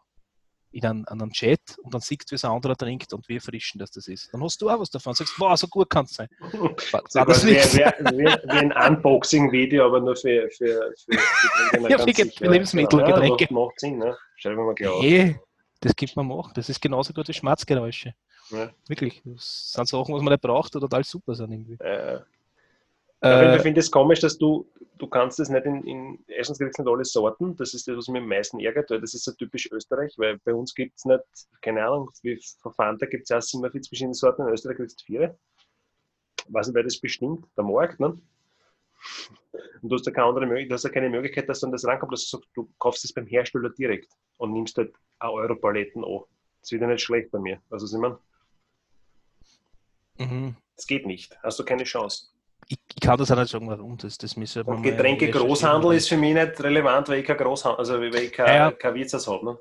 [0.73, 3.35] in einen, einen Chat und dann siehst du, wie es ein anderer trinkt und wie
[3.35, 4.33] erfrischend das, das ist.
[4.33, 5.13] Dann hast du auch was davon.
[5.13, 6.27] Sagst, wow, so gut kann es sein.
[6.51, 11.89] War das wie, wie, wie, wie ein Unboxing-Video, aber nur für, für, für, für.
[11.89, 12.49] Ja, für sicher.
[12.49, 13.45] Lebensmittel, ja, Getränke.
[13.45, 14.17] Macht, macht Sinn, ne?
[14.35, 15.03] Schreiben wir mal gleich auf.
[15.03, 15.39] Hey,
[15.79, 16.51] das gibt man machen.
[16.55, 18.13] Das ist genauso gut wie Schmerzgeräusche.
[18.49, 18.71] Ja.
[18.87, 19.21] Wirklich.
[19.25, 21.83] Das sind Sachen, was man nicht braucht oder total super sind irgendwie.
[21.83, 22.19] Äh,
[23.23, 26.77] Äh, ich finde es komisch, dass du, du kannst es nicht in, in erstens kriegst
[26.77, 29.23] du nicht alle Sorten, das ist das, was mich am meisten ärgert, weil das ist
[29.23, 31.23] so typisch Österreich, weil bei uns gibt es nicht,
[31.61, 35.05] keine Ahnung, wie verfahren, da gibt es ja 47 verschiedene Sorten, in Österreich kriegst du
[35.05, 35.37] vier.
[36.49, 38.19] weiß nicht, wer das bestimmt, der Markt, ne?
[39.81, 41.85] Und du hast ja keine andere Möglichkeit, du hast ja keine Möglichkeit, dass dann das
[41.85, 45.55] rankommt, dass du sagst, du kaufst es beim Hersteller direkt und nimmst halt auch Euro
[45.55, 46.21] Paletten an.
[46.61, 47.61] Das wird ja nicht schlecht bei mir.
[47.69, 48.17] Also, was ich meine?
[50.17, 50.55] Mhm.
[50.75, 51.37] Das geht nicht.
[51.43, 52.32] Hast du keine Chance.
[53.03, 53.97] Kann das auch nicht sagen, warum.
[53.97, 55.47] Das, das müssen wir Und mal Getränke recherchieren.
[55.47, 58.71] Großhandel ist für mich nicht relevant, weil ich kein Großhandel, also weil ich kein, Ja,
[58.71, 59.45] kein Wirtshaus habe.
[59.45, 59.59] Ne?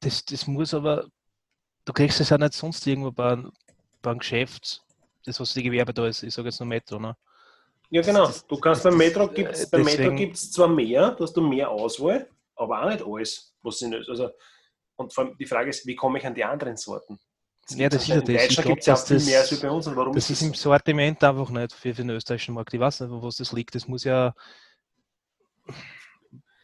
[0.00, 1.06] Das, das muss aber,
[1.84, 3.52] du kriegst es ja nicht sonst irgendwo bei, einem-
[4.02, 4.82] bei einem Geschäft,
[5.24, 7.16] das was die Gewerbe da ist, ich sage jetzt nur Metro, ne?
[7.90, 8.26] Ja, genau.
[8.26, 11.34] Das- Du kannst beim Metro gibt's, äh, beim Metro deswegen- gibt's zwar mehr, da hast
[11.36, 14.08] du mehr Auswahl, aber auch nicht alles, was sie nicht.
[14.10, 14.30] Also,
[14.96, 17.18] und vor allem die Frage ist, wie komme ich an die anderen Sorten?
[17.70, 18.50] Ja, das ist ja das.
[18.50, 19.86] Ich glaub, ja viel das- mehr als bei uns.
[19.86, 22.74] Und warum Das ist ist im Sortiment einfach nicht für, für den österreichischen Markt.
[22.74, 23.74] Ich weiß nicht, wo was das liegt.
[23.74, 24.34] Das muss ja.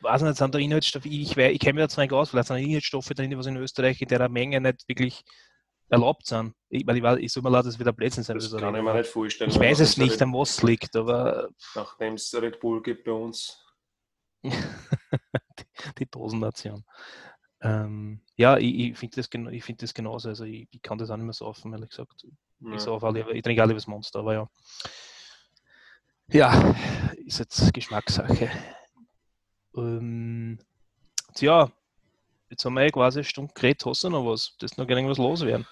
[0.03, 2.63] Weiß nicht, sind da Inhaltsstoffe, ich, ich kenne mich jetzt nicht aus, vielleicht sind da
[2.63, 5.23] Inhaltsstoffe drin, was in Österreich in der Menge nicht wirklich
[5.91, 6.55] erlaubt sind.
[6.71, 8.39] Ich, weil ich, weiß, ich soll mir leid, dass wieder Blödsinn sein.
[8.39, 9.51] das kann ich mir nicht vorstellen.
[9.51, 13.13] ich weiß es nicht, an was es liegt, aber Nachdem es Red Bull gibt bei
[13.13, 13.63] uns.
[14.43, 14.55] die,
[15.99, 16.85] die Dosennation.
[17.63, 20.29] Ähm, ja, ich, ich finde das, gen- ich find das genauso.
[20.29, 22.27] Also ich, ich kann das auch nicht mehr saufen, ehrlich gesagt.
[22.61, 22.75] Ja.
[22.75, 24.51] Ich, sauf alle, ich trinke alle das Monster, aber ja.
[26.33, 26.75] Ja,
[27.27, 28.51] ist jetzt Geschmackssache.
[29.77, 30.59] Ähm,
[31.35, 31.71] tja,
[32.49, 33.85] jetzt haben wir eh quasi eine Stunde geredet.
[33.85, 34.57] Hast du noch was?
[34.59, 35.67] Das noch gerne was loswerden.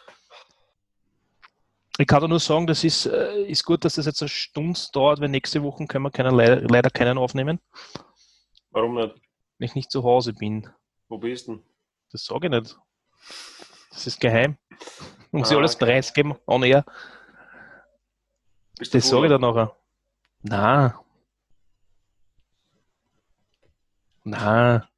[2.01, 5.21] Ich kann nur sagen, das ist, äh, ist gut, dass das jetzt eine Stunde dauert,
[5.21, 7.61] weil nächste Woche können wir keinen, leider, leider keinen aufnehmen,
[8.71, 9.15] Warum nicht?
[9.59, 10.69] wenn ich nicht zu Hause bin.
[11.09, 11.65] Wo bist du denn?
[12.13, 12.77] Das sage ich nicht.
[13.91, 14.57] Das ist geheim.
[15.31, 15.85] Muss Ah, ich alles okay.
[15.87, 16.85] preisgeben, on air.
[18.79, 19.77] Bist Das sage ich dann nachher.
[20.43, 21.03] Na.
[24.25, 24.89] Na.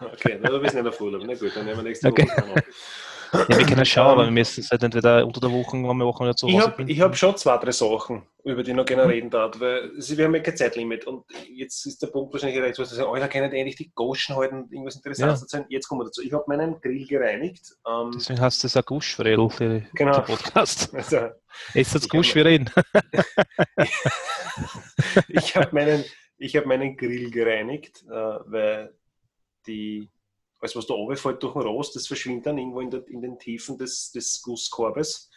[0.00, 1.22] Okay, na, du bist nicht auf Urlaub.
[1.24, 2.26] Na gut, dann nehmen wir nächste Okay.
[2.28, 3.03] Woche auf.
[3.48, 6.06] Ja, wir können schauen, aber wir müssen es halt entweder unter der Woche, wenn wir
[6.06, 8.76] Wochen wieder zu Ich Hause habe ich hab schon zwei, drei Sachen, über die ich
[8.76, 12.06] noch gerne reden darf, weil sie, wir haben ja kein Zeitlimit und jetzt ist der
[12.08, 15.42] Punkt wahrscheinlich erreicht, wo sie sagen, Alter, können die eigentlich die Goschen halten, irgendwas Interessantes
[15.42, 15.66] erzählen?
[15.68, 16.22] Jetzt kommen wir dazu.
[16.22, 17.74] Ich habe meinen Grill gereinigt.
[17.86, 20.12] Ähm, Deswegen heißt es ein Guschfredel für Genau.
[20.20, 20.90] den Podcast.
[20.94, 21.28] also,
[21.74, 22.70] Jetzt Ich Gusch für ihn.
[25.28, 26.04] ich habe meinen,
[26.38, 28.94] ich hab meinen Grill gereinigt, äh, weil
[29.66, 30.10] die,
[30.64, 33.38] alles was da runterfällt durch den Rost, das verschwindet dann irgendwo in, der, in den
[33.38, 35.30] Tiefen des, des Gusskorbes.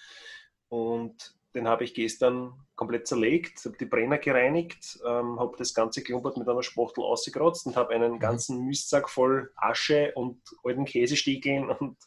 [0.70, 6.04] Und den habe ich gestern komplett zerlegt, habe die Brenner gereinigt, ähm, habe das ganze
[6.04, 11.70] Klumpert mit einer Spachtel ausgekratzt und habe einen ganzen Mistsack voll Asche und alten Käsestiegeln
[11.70, 11.98] und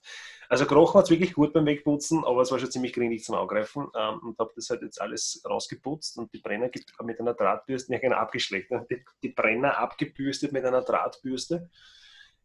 [0.48, 3.36] also gerochen hat es wirklich gut beim Wegputzen, aber es war schon ziemlich grindig zum
[3.36, 6.70] Angreifen ähm, und habe das halt jetzt alles rausgeputzt und die Brenner
[7.04, 11.70] mit einer Drahtbürste, nicht genau abgeschleckt, die, die Brenner abgebürstet mit einer Drahtbürste.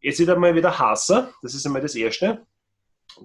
[0.05, 2.45] Jetzt wird einmal wieder Hasser, das ist einmal das Erste.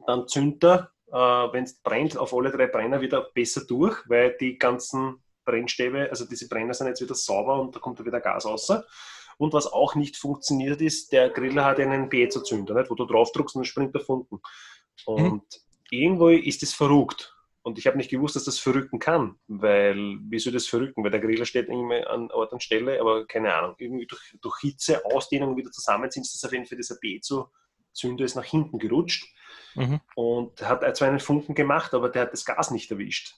[0.06, 4.34] Dann zündet er, äh, wenn es brennt, auf alle drei Brenner wieder besser durch, weil
[4.40, 8.46] die ganzen Brennstäbe, also diese Brenner sind jetzt wieder sauber und da kommt wieder Gas
[8.46, 8.72] raus.
[9.36, 12.90] Und was auch nicht funktioniert ist, der Griller hat einen Piezo-Zünder, nicht?
[12.90, 14.40] wo du drauf drückst und dann springt der Funken.
[15.04, 15.44] Und
[15.90, 17.36] irgendwo ist das verrückt.
[17.70, 21.02] Und ich habe nicht gewusst, dass das verrücken kann, weil, wie soll das verrücken?
[21.02, 24.58] Weil der Griller steht irgendwie an Ort und Stelle, aber keine Ahnung, irgendwie durch, durch
[24.60, 29.26] Hitze, Ausdehnung wieder zusammenziehen, ist das auf jeden Fall dieser Piezo-Zünder ist nach hinten gerutscht
[29.76, 30.00] Mhm.
[30.16, 33.36] und hat zwar einen Funken gemacht, aber der hat das Gas nicht erwischt.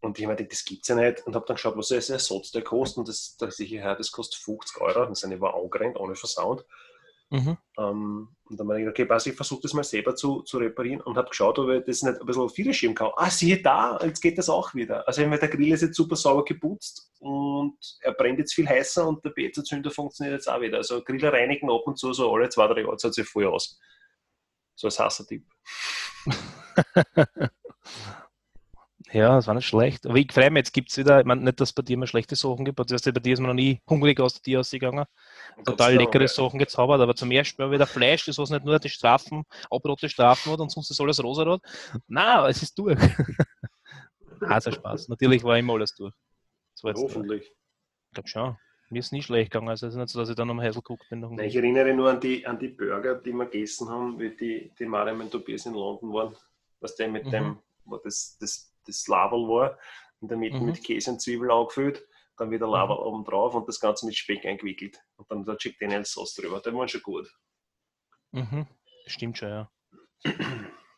[0.00, 1.26] Und ich meinte, das gibt's ja nicht.
[1.26, 2.98] Und habe dann geschaut, was das Ersatz der kostet.
[2.98, 5.06] Und das, da dachte ich, ja, das kostet 50 Euro.
[5.06, 6.64] Und sind war angerannt, ohne Versound.
[7.30, 7.56] Mhm.
[7.78, 10.58] Ähm, und dann habe ich gedacht, okay, passt, ich versuche das mal selber zu, zu
[10.58, 13.12] reparieren und habe geschaut, ob ich das nicht ein bisschen viel schieben kann.
[13.16, 15.06] Ah, siehe da, jetzt geht das auch wieder.
[15.06, 19.24] Also der Grill ist jetzt super sauber geputzt und er brennt jetzt viel heißer und
[19.24, 20.78] der Pizza-Zünder funktioniert jetzt auch wieder.
[20.78, 23.78] Also Griller reinigen ab und zu, so alle zwei, drei Jahre zahlt sich voll aus.
[24.74, 25.44] So als Hassertipp.
[29.12, 30.06] Ja, das war nicht schlecht.
[30.06, 31.94] Aber ich freue mich, jetzt gibt es wieder, ich meine nicht, dass es bei dir
[31.94, 34.34] immer schlechte Sachen gibt, du weißt ja, bei dir ist man noch nie hungrig aus
[34.34, 35.04] der Tür ausgegangen.
[35.64, 38.88] Total leckere Sachen gezaubert, aber zum ersten Mal wieder Fleisch, das was nicht nur die
[38.88, 41.60] Strafen, abrote Strafen hat und sonst ist alles rosarot.
[42.06, 42.98] Na, es ist durch.
[44.40, 45.08] also Spaß.
[45.08, 46.14] Natürlich war immer alles durch.
[46.80, 47.42] Das Hoffentlich.
[47.42, 48.56] ich glaube schon.
[48.92, 50.80] Mir ist nie schlecht gegangen, also es ist nicht so, dass ich dann am Häusl
[50.80, 51.20] geguckt bin.
[51.20, 54.72] Nein, ich erinnere nur an die, an die Burger, die wir gegessen haben, wie die,
[54.76, 56.34] die Mariam und Tobias in London waren.
[56.80, 57.30] Was der mit Mhm.
[57.30, 59.78] dem, wo das, das, das Laval war,
[60.20, 60.66] in der Mitte Mhm.
[60.66, 62.06] mit Käse und Zwiebel angefüllt,
[62.36, 64.98] dann wieder Laval oben drauf und das Ganze mit Speck eingewickelt.
[65.16, 66.60] Und dann der Chick Daniels Sauce drüber.
[66.64, 67.30] Die waren schon gut.
[68.32, 68.66] Mhm.
[69.06, 69.70] Stimmt schon, ja.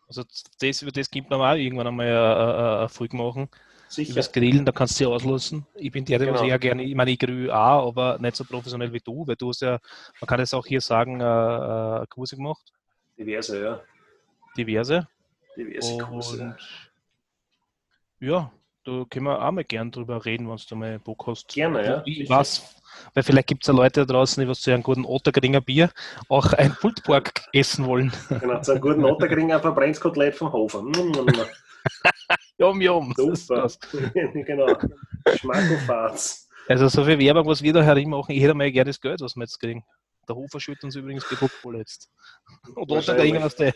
[0.09, 0.24] Also
[0.61, 3.49] das, über das gibt man auch irgendwann einmal eine, eine, eine Folge machen.
[3.89, 4.12] sicher.
[4.12, 5.66] Übers Grillen, da kannst du sie auslassen.
[5.74, 6.45] Ich bin der, der Genau.
[6.45, 9.49] eher gerne, ich meine, ich grill auch, aber nicht so professionell wie du, weil du
[9.49, 9.78] hast ja,
[10.20, 11.24] man kann es auch hier sagen, äh,
[12.03, 12.72] äh, Kurse gemacht,
[13.18, 13.83] Diverse, ja.
[14.57, 15.09] diverse.
[15.57, 16.43] Diverse Kurse.
[16.43, 16.57] Und
[18.22, 18.52] ja,
[18.84, 21.48] da können wir auch mal gern drüber reden, wenn du mal Bock hast.
[21.48, 22.02] Gerne, ja.
[22.06, 22.80] Ich weiß,
[23.14, 25.90] weil vielleicht gibt es ja Leute da draußen, die was zu einem guten Ottergringer Bier
[26.28, 28.12] auch ein Pultpork essen wollen.
[28.28, 30.82] Genau, zu einem guten Ottergringer verbrennt Kotelett vom Hofer.
[30.82, 31.32] Mm, mm, mm.
[32.58, 33.12] Jom, jom.
[33.16, 33.68] das ist Super.
[34.44, 34.78] genau.
[35.34, 36.48] Schmackofatz.
[36.68, 39.20] Also so viel Werbung, was wir da herin machen, ich hätte mal gerne das Geld,
[39.20, 39.84] was wir jetzt kriegen.
[40.28, 42.08] Der Hofer schüttet uns übrigens bisschen voll jetzt.
[42.76, 42.90] Und.
[42.92, 43.74] Ottergringer aus der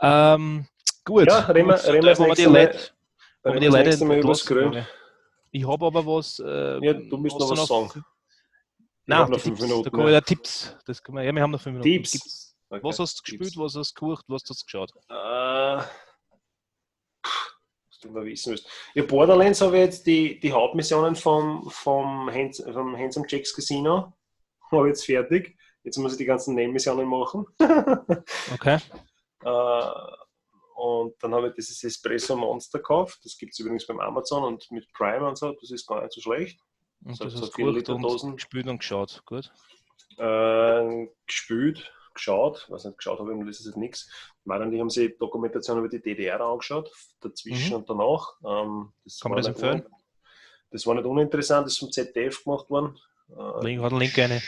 [0.00, 0.66] ähm,
[1.06, 1.26] Gut.
[1.28, 4.86] Ja, reden wir- reden wir das nächste Mal- die das Leute Mal entlassen, Grill.
[5.52, 6.38] Ich habe aber was.
[6.40, 8.04] Äh, Ja, du musst noch was sagen.
[9.06, 10.20] Nein, noch fünf Minuten, Da kommen ja.
[10.20, 10.76] Tipps.
[10.84, 12.02] Das können wir, ja, wir haben noch fünf Minuten.
[12.04, 12.54] Tipps.
[12.68, 12.80] Okay.
[12.82, 13.38] Was hast du Tipps.
[13.38, 14.90] gespielt, was hast du gekocht, was hast du geschaut?
[15.08, 15.84] Äh,
[17.88, 18.68] was du mal wissen willst.
[18.94, 24.12] Ja, Borderlands habe ich jetzt die, die Hauptmissionen vom, vom, Hands, vom Handsome Jacks Casino.
[24.72, 25.56] Habe ich jetzt fertig.
[25.84, 27.46] Jetzt muss ich die ganzen Nebenmissionen machen.
[28.52, 28.78] Okay.
[29.44, 29.90] Äh,
[30.76, 33.20] und dann habe ich dieses Espresso Monster gekauft.
[33.24, 35.52] Das gibt es übrigens beim Amazon und mit Prime und so.
[35.52, 36.60] Das ist gar nicht so schlecht.
[37.04, 39.22] Und das so hast du Liter und und geschaut.
[39.26, 39.52] Gut.
[40.18, 44.10] Äh, gespült, geschaut, was nicht geschaut habe, ich das ist jetzt nichts.
[44.44, 47.76] Marian, die haben sich Dokumentation über die DDR angeschaut, dazwischen Mhm.
[47.76, 48.32] und danach.
[48.44, 49.82] Ähm, das Kann man das empfehlen?
[49.84, 49.90] un-
[50.70, 52.98] Das war nicht uninteressant, das ist vom ZDF gemacht worden.
[53.30, 54.42] Äh, Link, hat einen Link rein.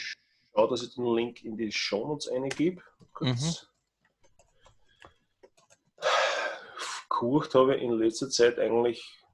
[0.54, 2.82] Schau, dass ich den Link in die Shownotes eingebe.
[3.12, 3.67] Kurz.
[7.18, 9.24] Gekocht habe in letzter Zeit eigentlich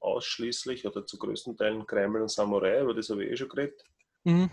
[0.00, 3.84] ausschließlich oder zu größten Teilen Kreml und Samurai, aber das habe ich eh schon geredet.
[4.24, 4.50] Mhm.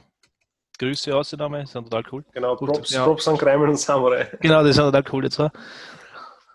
[0.78, 2.26] Grüße aus, sind total cool.
[2.34, 3.06] Genau, Props, ja.
[3.06, 4.26] Props an Kreml und Samurai.
[4.42, 5.40] Genau, das sind total cool jetzt.
[5.40, 5.52] wa?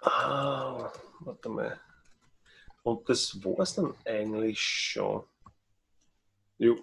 [0.02, 1.80] Ah, warte mal.
[2.82, 5.24] Und das war es dann eigentlich schon.
[6.58, 6.76] Jo.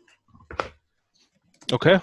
[1.72, 2.00] Okay.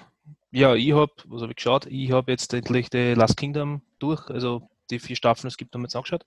[0.52, 1.86] Ja, ich habe, was habe ich geschaut?
[1.86, 5.82] Ich habe jetzt endlich die Last Kingdom durch, also die vier Staffeln, es gibt, haben
[5.82, 6.24] wir jetzt angeschaut.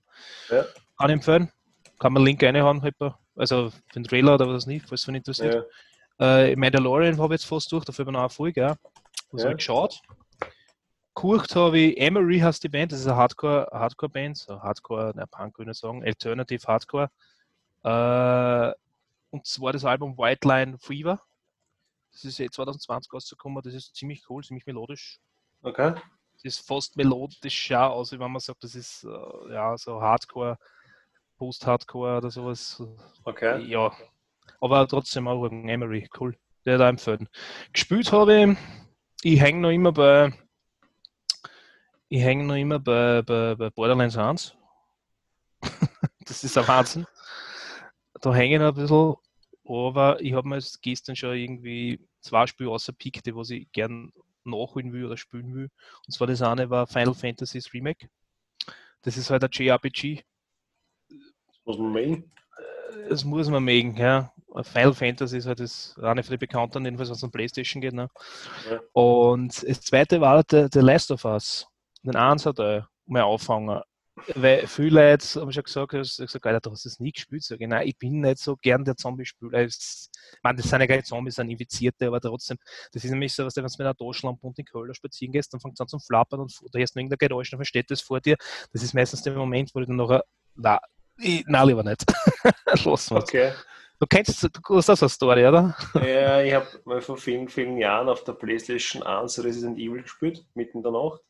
[0.50, 0.64] Ja.
[0.98, 1.50] Kann ich empfehlen.
[1.98, 2.94] Kann man Link reinhauen, halt,
[3.36, 5.66] also für den Trailer oder was nicht, falls es interessiert.
[6.18, 6.44] Ja.
[6.46, 8.60] Äh, Mandalorian habe ich jetzt fast durch, dafür habe ich noch eine Folge.
[8.60, 8.76] Ja.
[9.30, 9.46] Was Ja.
[9.48, 10.00] habe ich geschaut?
[11.14, 15.12] Gekocht habe ich Emery heißt die Band, das ist eine Hardcore, Hardcore Band, so Hardcore,
[15.14, 17.10] ne, Punk würde ich sagen, Alternative Hardcore.
[17.84, 18.72] Äh,
[19.30, 21.20] und zwar das Album White Line Fever.
[22.12, 25.20] Das ist jetzt 2020 rausgekommen, das ist ziemlich cool, ziemlich melodisch.
[25.62, 25.94] Okay.
[26.34, 30.58] Das ist fast melodischer aus, wie wenn man sagt, das ist äh, ja so Hardcore,
[31.36, 32.82] Post-Hardcore oder sowas.
[33.24, 33.62] Okay.
[33.64, 33.92] Ja,
[34.60, 36.36] aber trotzdem auch ein Emery, cool.
[36.64, 37.28] Der da empfehlen.
[37.72, 38.56] Gespielt habe
[39.22, 40.32] ich, ich hänge noch immer bei,
[42.08, 44.56] ich hänge noch immer bei, bei, bei Borderlands 1.
[46.20, 47.06] das ist ein Wahnsinn.
[48.20, 49.16] Da hänge ich noch ein bisschen,
[49.66, 54.12] aber ich habe mir jetzt gestern schon irgendwie zwei Spiele rausgepickt, die was ich gern
[54.44, 55.70] nachholen will oder spielen will.
[56.06, 58.08] Und zwar das eine war Final Fantasy's Remake.
[59.02, 60.22] Das ist halt ein JRPG,
[61.64, 62.30] Muss man melden?
[63.08, 64.32] das muss man mögen, ja.
[64.62, 67.92] Final Fantasy ist halt das eine von den bekannten, jedenfalls was an Playstation geht.
[67.92, 68.08] Ne?
[68.70, 68.80] Ja.
[68.92, 71.66] Und das zweite war halt der, der Last of Us.
[72.04, 73.80] Den eins hat er mal auffangen.
[74.36, 77.42] Weil viele Leute haben schon gesagt, ich hab gesagt, Alter, du hast das nie gespielt.
[77.42, 79.62] Sag ich, nein, ich bin nicht so gern der Zombie-Spieler.
[79.62, 80.08] Ich
[80.40, 82.56] meine, das sind ja keine Zombies, sind Infizierte, aber trotzdem,
[82.92, 85.52] das ist nämlich so, was, wenn du mit einer Taschenlampe und in Köln spazieren gehst,
[85.52, 88.00] dann fängt es an zu flappern und da hast du irgendein Geräusch, dann versteht das
[88.02, 88.36] vor dir.
[88.72, 90.22] Das ist meistens der Moment, wo du dann nachher,
[90.54, 90.78] na,
[91.18, 92.04] ich, nein, lieber nicht.
[92.66, 93.10] Lassen wir's.
[93.10, 93.52] Okay.
[94.00, 95.76] Du kennst, du hast auch so eine Story, oder?
[95.94, 100.44] Ja, ich habe mal vor vielen, vielen Jahren auf der PlayStation 1 Resident Evil gespielt,
[100.54, 101.20] mitten in der Nacht.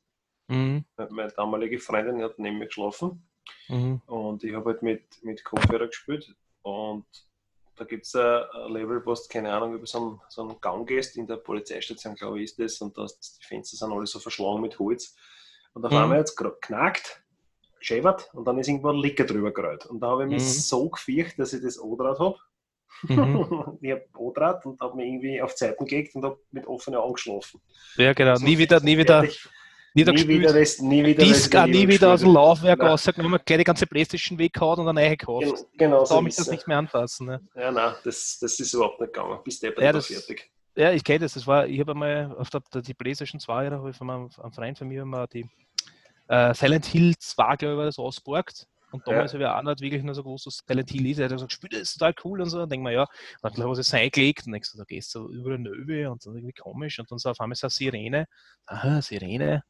[0.49, 0.85] Mhm.
[1.11, 3.28] Meine damalige Freundin hat neben mir geschlafen
[3.68, 4.01] Mhm.
[4.07, 6.35] und ich habe halt mit, mit Kopfhörer gespielt.
[6.62, 7.05] Und
[7.76, 10.61] da gibt es ein ein Level, wo du, keine Ahnung, über so einen, so einen
[10.61, 14.07] Gang gehst, in der Polizeistation, glaube ich, ist das, und da, die Fenster sind alle
[14.07, 15.14] so verschlagen mit Holz.
[15.74, 15.99] Und auf Mhm.
[15.99, 17.22] einmal hat es knackt,
[17.89, 19.87] geschäbert und dann ist irgendwo ein Licker drüber gerollt.
[19.87, 20.47] Und da habe ich mich Mhm.
[20.49, 22.37] so gefürchtet, dass ich das O-Draht habe.
[23.03, 23.09] Mhm.
[23.82, 26.99] ich habe O-Draht und habe mich irgendwie auf die Seiten gelegt und habe mit offenen
[27.01, 27.61] Augen geschlafen.
[27.97, 28.37] Ja, genau.
[28.37, 29.28] So Nie wieder, nie wieder, nie
[29.95, 30.41] wieder nie gespielt.
[30.41, 32.35] wieder, Rest, nie wieder Disc nie wieder aus dem gespielt.
[32.35, 32.89] Laufwerk Nein.
[32.89, 35.45] rausgenommen, gleich die ganze Playstation weggehauen und dann eine gekauft.
[35.47, 37.26] Gen- Genau Da so darf ist das nicht mehr anfassen.
[37.26, 37.41] Ne?
[37.55, 39.39] Ja, nein, das, das ist überhaupt nicht gegangen.
[39.45, 40.51] Bis der Ja, das- fertig.
[40.76, 41.35] Ja, ich kenne das.
[41.35, 44.28] das war, ich habe einmal auf der, die Playstation 2, da habe ich von einem,
[44.43, 45.47] einem Freund von mir mal die
[46.28, 48.66] äh, Silent Hill 2, glaube ich, war das ausgeborgt.
[48.90, 51.18] Und damals habe ich auch nicht wirklich nur so gewusst, was Silent Hill ist.
[51.18, 52.62] Er hat gesagt, spiel das ist total cool und so.
[52.62, 53.06] Und denke mir, ja,
[53.42, 56.24] dann habe ich es eingelegt und denkst du, da gehst du über eine Nöwe und
[56.24, 58.26] dann irgendwie komisch und dann so auf einmal so eine Sirene.
[58.66, 59.64] Aha, Sirene.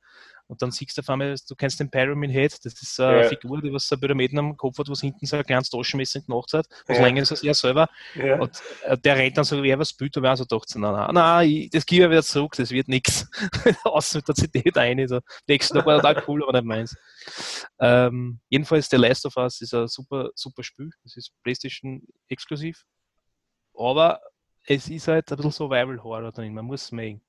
[0.47, 3.29] Und dann siehst du auf einmal, du kennst den Pyramid Head, das ist eine Ja.
[3.31, 6.53] Figur, die was so Pyramiden am Kopf hat, was hinten so ein kleines Taschenmesser gemacht
[6.53, 7.03] hat, was Ja.
[7.05, 7.89] länger ist als er selber.
[8.15, 8.39] Ja.
[8.39, 10.93] Und äh, der rennt dann so, wer was spielt, und wir haben so gedacht, nein,
[10.93, 13.27] nein, nein, ich, das gebe ich wieder zurück, das wird nichts.
[13.85, 15.09] Außen mit der CD rein.
[15.09, 15.21] So.
[15.49, 16.95] Nächsten Tag war total cool, aber nicht meins.
[17.79, 20.91] Ähm, jedenfalls, The Last of Us ist ein super, super Spiel.
[21.05, 22.85] Das ist PlayStation exklusiv.
[23.77, 24.21] Aber
[24.67, 26.55] es ist halt ein bisschen Survival Horror drin.
[26.55, 27.23] Man muss es mögen.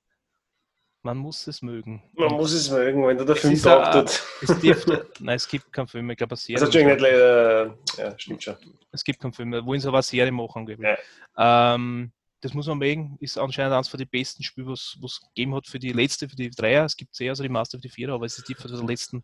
[1.06, 2.01] Man muss es mögen.
[2.14, 4.24] Man muss es mögen, wenn du der Film taugt.
[4.41, 6.66] Es dürfte, nein, es gibt keinen Film, ich glaube, eine Serie.
[6.66, 7.78] Also, nicht leider.
[7.95, 8.56] Ja, stimmt schon.
[8.91, 10.97] Es gibt keinen Film, wollen sie aber eine Serie machen, angeblich.
[11.38, 15.53] Ähm, das muss man mögen, ist anscheinend eines von den besten Spiele, was es gegeben
[15.53, 16.86] hat für die letzte, für die Dreier.
[16.86, 18.74] Es gibt sehr, also die Master für die Vierer, aber es ist die für die
[18.84, 19.24] letzten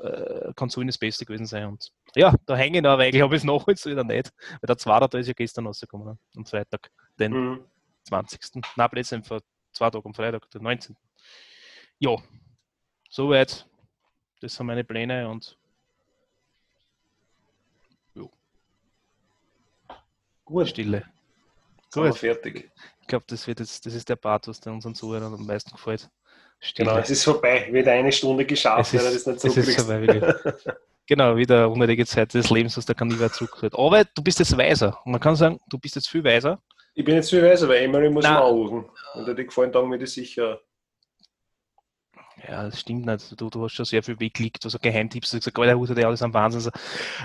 [0.00, 1.66] äh, Konsolen das Beste gewesen sein.
[1.66, 4.32] Und ja, da hänge ich noch, weil ich habe es noch jetzt wieder nicht.
[4.60, 6.18] Weil der Zweiter, da ist ja gestern rausgekommen, ne?
[6.36, 7.60] am Freitag, den Mhm.
[8.04, 8.40] 20.
[8.76, 9.40] Nein, letztens vor
[9.72, 10.96] zwei Tagen am Freitag, den 19.
[11.98, 12.16] Ja,
[13.10, 13.66] soweit.
[14.40, 15.56] Das sind meine Pläne und
[20.44, 21.04] Gut, Stille.
[21.92, 22.16] Gut.
[22.18, 22.70] fertig.
[23.00, 25.70] Ich glaube, das, wird jetzt, das ist der Part, was der unseren Zuhörern am meisten
[25.70, 26.10] gefällt.
[26.60, 26.88] Stille.
[26.88, 27.68] Genau, es ist vorbei.
[27.72, 30.34] Wieder eine Stunde geschafft, Es wenn er ist- das nicht es ist vorbei,
[31.06, 33.74] Genau, wieder unnötige Zeit des Lebens, was der wieder zurückführt.
[33.76, 35.00] Aber du bist jetzt weiser.
[35.04, 36.62] Und man kann sagen, du bist jetzt viel weiser.
[36.94, 38.34] Ich bin jetzt viel weiser, weil Emery muss Nein.
[38.34, 38.84] mal anrufen.
[39.14, 40.60] Wenn dir die gefallen, dann wird ich sicher.
[42.48, 43.40] Ja, das stimmt nicht.
[43.40, 45.30] Du, du hast schon sehr viel weggeklickt, also Geheimtipps.
[45.30, 46.60] Du hast gesagt, Alter, Hut, der alles am Wahnsinn.
[46.60, 46.70] So,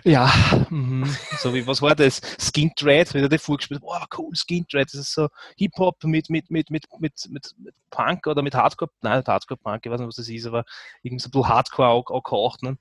[0.04, 0.32] ja,
[0.70, 1.06] mhm.
[1.40, 2.22] so wie, was war das?
[2.40, 3.82] Skin Dread, wieder der vorgespielt.
[3.82, 4.88] Wow, cool, Skin Dread.
[4.88, 8.92] Das ist so Hip-Hop mit, mit, mit, mit, mit, mit, mit Punk oder mit Hardcore.
[9.02, 10.66] Nein, Hardcore-Punk, ich weiß nicht, was das ist, aber
[11.02, 12.62] irgendwie so ein bisschen Hardcore auch, auch gehaucht.
[12.64, 12.78] Ne?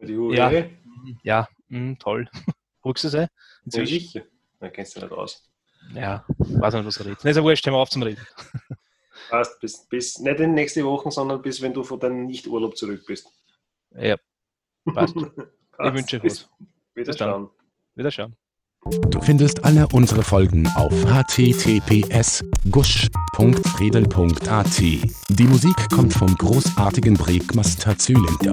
[0.00, 0.50] Ja.
[0.50, 0.62] ja.
[0.84, 2.28] Mhm, Ja, mhm, toll.
[2.84, 3.28] Ruckst du es ein?
[3.64, 3.98] Inzwischen?
[4.00, 4.22] sicher.
[4.60, 5.47] Dann kennst du nicht aus.
[5.94, 7.24] Ja, weiß nicht, was er redet.
[7.24, 8.24] Nicht so wurscht, hör mal auf zum Reden.
[9.30, 13.04] Passt, bis, bis, nicht in nächste Woche, sondern bis wenn du von deinem Nicht-Urlaub zurück
[13.06, 13.26] bist.
[13.90, 14.16] Ja,
[14.94, 15.14] passt.
[15.16, 15.26] Passt.
[15.84, 16.48] Ich wünsche Bis- was.
[16.94, 17.30] Wieder Bis dann.
[17.30, 17.50] schauen.
[17.94, 18.36] Wieder schauen.
[19.10, 24.78] Du findest alle unsere Folgen auf https gusch.friedel.at.
[24.80, 28.52] Die Musik kommt vom großartigen Breakmaster Zylinder.